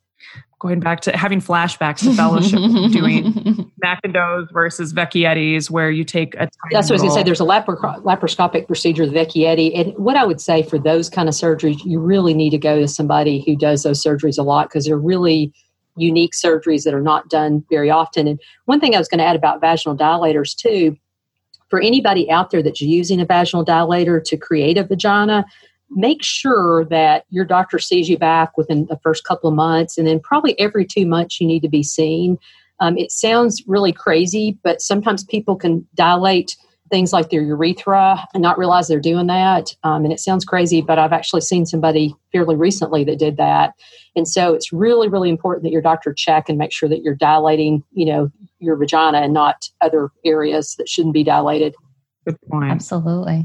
going 0.65 0.81
back 0.81 1.01
to 1.01 1.15
having 1.15 1.43
flashbacks 1.43 1.99
to 1.99 2.15
fellowship 2.15 2.59
doing 2.93 3.71
McIndoes 3.85 4.51
versus 4.51 4.95
Vecchietti's, 4.95 5.71
where 5.71 5.91
you 5.91 6.05
take 6.05 6.35
a. 6.37 6.49
That's 6.71 6.89
what 6.89 7.01
I 7.01 7.03
was 7.03 7.03
going 7.03 7.11
to 7.11 7.15
say. 7.17 7.23
There's 7.23 7.41
a 7.41 7.45
lapar- 7.45 8.03
laparoscopic 8.03 8.67
procedure, 8.67 9.07
the 9.07 9.13
Vecchietti. 9.13 9.79
And 9.79 9.93
what 9.99 10.17
I 10.17 10.25
would 10.25 10.41
say 10.41 10.63
for 10.63 10.79
those 10.79 11.11
kind 11.11 11.29
of 11.29 11.35
surgeries, 11.35 11.85
you 11.85 12.01
really 12.01 12.33
need 12.33 12.51
to 12.51 12.59
go 12.59 12.81
to 12.81 12.89
somebody 12.89 13.45
who 13.45 13.57
does 13.57 13.83
those 13.83 14.03
surgeries 14.03 14.39
a 14.39 14.43
lot 14.43 14.71
because 14.71 14.87
they're 14.87 14.97
really 14.97 15.53
unique 15.97 16.33
surgeries 16.33 16.85
that 16.85 16.95
are 16.95 17.01
not 17.01 17.29
done 17.29 17.65
very 17.71 17.91
often. 17.91 18.27
And 18.27 18.41
one 18.65 18.81
thing 18.81 18.95
I 18.95 18.99
was 18.99 19.09
going 19.09 19.19
to 19.19 19.25
add 19.25 19.37
about 19.37 19.61
vaginal 19.61 19.97
dilators, 19.97 20.55
too, 20.57 20.97
for 21.69 21.81
anybody 21.81 22.31
out 22.31 22.51
there 22.51 22.63
that's 22.63 22.81
using 22.81 23.21
a 23.21 23.27
vaginal 23.27 23.65
dilator 23.65 24.23
to 24.25 24.37
create 24.37 24.79
a 24.79 24.85
vagina, 24.85 25.45
make 25.91 26.23
sure 26.23 26.85
that 26.87 27.25
your 27.31 27.45
doctor 27.45 27.79
sees 27.79 28.09
you 28.09 28.19
back 28.19 28.57
within 28.57 28.87
the 28.87 28.99
first 29.03 29.25
couple 29.25 29.49
of 29.49 29.55
months, 29.55 29.97
and 29.97 30.07
then 30.07 30.21
probably 30.21 30.59
every 30.59 30.85
two 30.85 31.07
months 31.07 31.41
you 31.41 31.47
need 31.47 31.61
to 31.61 31.69
be 31.69 31.83
seen. 31.83 32.39
Um, 32.81 32.99
it 32.99 33.13
sounds 33.13 33.63
really 33.67 33.93
crazy, 33.93 34.59
but 34.63 34.83
sometimes 34.83 35.25
people 35.25 35.57
can 35.57 35.87
dilate 35.95 36.57
things 36.95 37.13
like 37.13 37.31
their 37.31 37.43
urethra 37.43 38.25
and 38.35 38.41
not 38.41 38.57
realize 38.57 38.87
they're 38.87 39.01
doing 39.01 39.27
that. 39.27 39.75
Um, 39.83 40.05
and 40.05 40.13
it 40.13 40.21
sounds 40.21 40.45
crazy, 40.45 40.81
but 40.81 40.97
I've 40.97 41.13
actually 41.13 41.41
seen 41.41 41.67
somebody 41.67 42.15
fairly 42.31 42.55
recently 42.55 43.03
that 43.03 43.19
did 43.19 43.37
that. 43.37 43.75
And 44.15 44.29
so 44.29 44.55
it's 44.55 44.73
really, 44.73 45.09
really 45.09 45.29
important 45.29 45.65
that 45.65 45.73
your 45.73 45.83
doctor 45.83 46.15
check 46.15 46.49
and 46.49 46.57
make 46.57 46.71
sure 46.71 46.89
that 46.89 47.03
you're 47.03 47.17
dilating, 47.17 47.83
you 47.95 48.07
know, 48.07 48.31
your 48.61 48.77
vagina 48.77 49.19
and 49.19 49.35
not 49.35 49.69
other 49.81 50.11
areas 50.25 50.77
that 50.77 50.89
shouldn't 50.89 51.15
be 51.15 51.25
dilated. 51.25 51.75
Good 52.27 52.41
point. 52.49 52.71
Absolutely. 52.71 53.45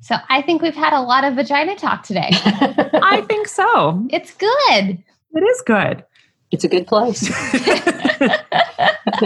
So 0.00 0.16
I 0.30 0.40
think 0.40 0.62
we've 0.62 0.74
had 0.74 0.94
a 0.94 1.02
lot 1.02 1.24
of 1.24 1.34
vagina 1.34 1.76
talk 1.76 2.02
today. 2.02 2.30
I 2.32 3.26
think 3.28 3.46
so. 3.46 4.06
It's 4.08 4.32
good. 4.32 5.04
It 5.34 5.40
is 5.42 5.62
good. 5.66 6.02
It's 6.50 6.64
a 6.64 6.68
good 6.68 6.86
place. 6.86 7.28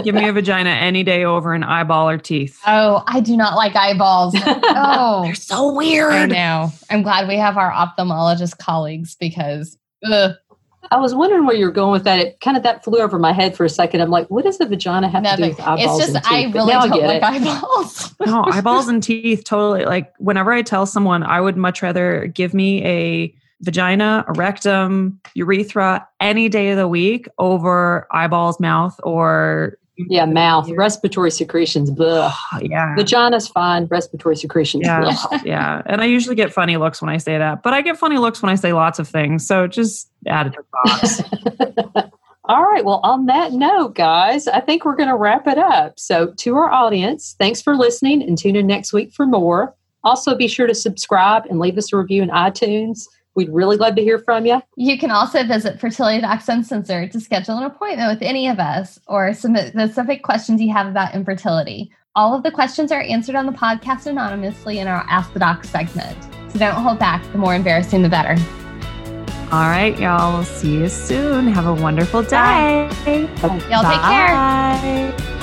Give 0.03 0.15
me 0.15 0.27
a 0.27 0.33
vagina 0.33 0.69
any 0.69 1.03
day 1.03 1.23
over 1.23 1.53
an 1.53 1.63
eyeball 1.63 2.09
or 2.09 2.17
teeth. 2.17 2.59
Oh, 2.67 3.03
I 3.07 3.19
do 3.19 3.35
not 3.37 3.55
like 3.55 3.75
eyeballs. 3.75 4.35
Oh, 4.81 5.23
They're 5.23 5.35
so 5.35 5.73
weird. 5.73 6.11
I 6.13 6.25
know. 6.25 6.71
I'm 6.89 7.01
glad 7.01 7.27
we 7.27 7.37
have 7.37 7.57
our 7.57 7.71
ophthalmologist 7.71 8.57
colleagues 8.57 9.15
because 9.15 9.77
ugh, 10.05 10.33
I 10.91 10.97
was 10.97 11.13
wondering 11.13 11.45
where 11.45 11.55
you're 11.55 11.71
going 11.71 11.91
with 11.91 12.03
that. 12.05 12.19
It 12.19 12.39
kind 12.39 12.57
of 12.57 12.63
that 12.63 12.83
flew 12.83 12.99
over 12.99 13.19
my 13.19 13.31
head 13.31 13.55
for 13.55 13.65
a 13.65 13.69
second. 13.69 14.01
I'm 14.01 14.09
like, 14.09 14.27
what 14.29 14.43
does 14.43 14.57
the 14.57 14.65
vagina 14.65 15.09
have 15.09 15.23
to 15.23 15.35
do 15.37 15.49
with 15.49 15.59
eyeballs? 15.59 15.99
It's 15.99 16.11
just 16.11 16.15
and 16.15 16.23
teeth? 16.25 16.55
I 16.55 16.57
really 16.57 16.73
don't 16.73 16.91
get 16.91 17.07
like 17.07 17.41
it. 17.41 17.47
eyeballs. 17.47 18.15
no, 18.25 18.43
eyeballs 18.47 18.87
and 18.87 19.01
teeth 19.03 19.43
totally. 19.43 19.85
Like 19.85 20.13
whenever 20.17 20.51
I 20.51 20.61
tell 20.61 20.85
someone, 20.85 21.23
I 21.23 21.41
would 21.41 21.57
much 21.57 21.81
rather 21.81 22.27
give 22.27 22.53
me 22.53 22.83
a 22.85 23.35
vagina, 23.61 24.25
rectum, 24.35 25.19
urethra 25.35 26.07
any 26.19 26.49
day 26.49 26.71
of 26.71 26.77
the 26.77 26.87
week 26.87 27.27
over 27.37 28.07
eyeballs, 28.11 28.59
mouth, 28.59 28.99
or 29.03 29.77
Yeah, 29.97 30.25
mouth, 30.25 30.69
respiratory 30.71 31.31
secretions. 31.31 31.91
Blah. 31.91 32.33
yeah. 32.61 32.95
Vagina's 32.95 33.47
fine. 33.47 33.85
Respiratory 33.85 34.37
secretions. 34.37 34.85
Yeah, 34.85 35.15
yeah. 35.43 35.81
And 35.85 36.01
I 36.01 36.05
usually 36.05 36.35
get 36.35 36.53
funny 36.53 36.77
looks 36.77 37.01
when 37.01 37.09
I 37.09 37.17
say 37.17 37.37
that, 37.37 37.63
but 37.63 37.73
I 37.73 37.81
get 37.81 37.97
funny 37.97 38.17
looks 38.17 38.41
when 38.41 38.49
I 38.49 38.55
say 38.55 38.73
lots 38.73 38.99
of 38.99 39.07
things. 39.07 39.45
So 39.45 39.67
just 39.67 40.09
add 40.27 40.47
it 40.47 40.53
to 40.53 40.63
the 40.63 41.93
box. 41.93 42.09
All 42.49 42.63
right. 42.63 42.83
Well, 42.83 42.99
on 43.03 43.27
that 43.27 43.51
note, 43.53 43.93
guys, 43.93 44.47
I 44.47 44.59
think 44.59 44.83
we're 44.83 44.95
going 44.95 45.09
to 45.09 45.15
wrap 45.15 45.45
it 45.45 45.59
up. 45.59 45.99
So, 45.99 46.33
to 46.37 46.55
our 46.55 46.71
audience, 46.71 47.35
thanks 47.37 47.61
for 47.61 47.75
listening 47.75 48.23
and 48.23 48.39
tune 48.39 48.55
in 48.55 48.65
next 48.65 48.91
week 48.91 49.13
for 49.13 49.27
more. 49.27 49.75
Also, 50.03 50.35
be 50.35 50.47
sure 50.47 50.65
to 50.65 50.73
subscribe 50.73 51.45
and 51.45 51.59
leave 51.59 51.77
us 51.77 51.93
a 51.93 51.97
review 51.97 52.23
in 52.23 52.29
iTunes. 52.29 53.05
We'd 53.39 53.53
really 53.53 53.77
love 53.77 53.95
to 53.95 54.01
hear 54.01 54.19
from 54.19 54.45
you. 54.45 54.61
You 54.75 54.97
can 54.97 55.11
also 55.11 55.45
visit 55.45 55.79
Fertility 55.79 56.19
Docs 56.19 56.49
Uncensored 56.49 57.09
to 57.13 57.21
schedule 57.21 57.55
an 57.57 57.63
appointment 57.63 58.11
with 58.11 58.21
any 58.21 58.49
of 58.49 58.59
us 58.59 58.99
or 59.07 59.33
submit 59.33 59.69
specific 59.69 60.23
questions 60.23 60.59
you 60.59 60.73
have 60.73 60.87
about 60.87 61.15
infertility. 61.15 61.89
All 62.17 62.35
of 62.35 62.43
the 62.43 62.51
questions 62.51 62.91
are 62.91 62.99
answered 62.99 63.35
on 63.35 63.45
the 63.45 63.53
podcast 63.53 64.07
anonymously 64.07 64.79
in 64.79 64.89
our 64.89 65.05
Ask 65.09 65.31
the 65.31 65.39
Doc 65.39 65.63
segment. 65.63 66.21
So 66.51 66.59
don't 66.59 66.75
hold 66.75 66.99
back. 66.99 67.23
The 67.31 67.37
more 67.37 67.55
embarrassing, 67.55 68.01
the 68.01 68.09
better. 68.09 68.35
All 69.53 69.69
right, 69.69 69.97
y'all. 69.97 70.43
See 70.43 70.73
you 70.73 70.89
soon. 70.89 71.47
Have 71.47 71.65
a 71.65 71.73
wonderful 71.73 72.23
day. 72.23 72.89
Y'all 73.05 73.83
take 73.83 74.01
care. 74.01 74.33
Bye. 74.35 75.35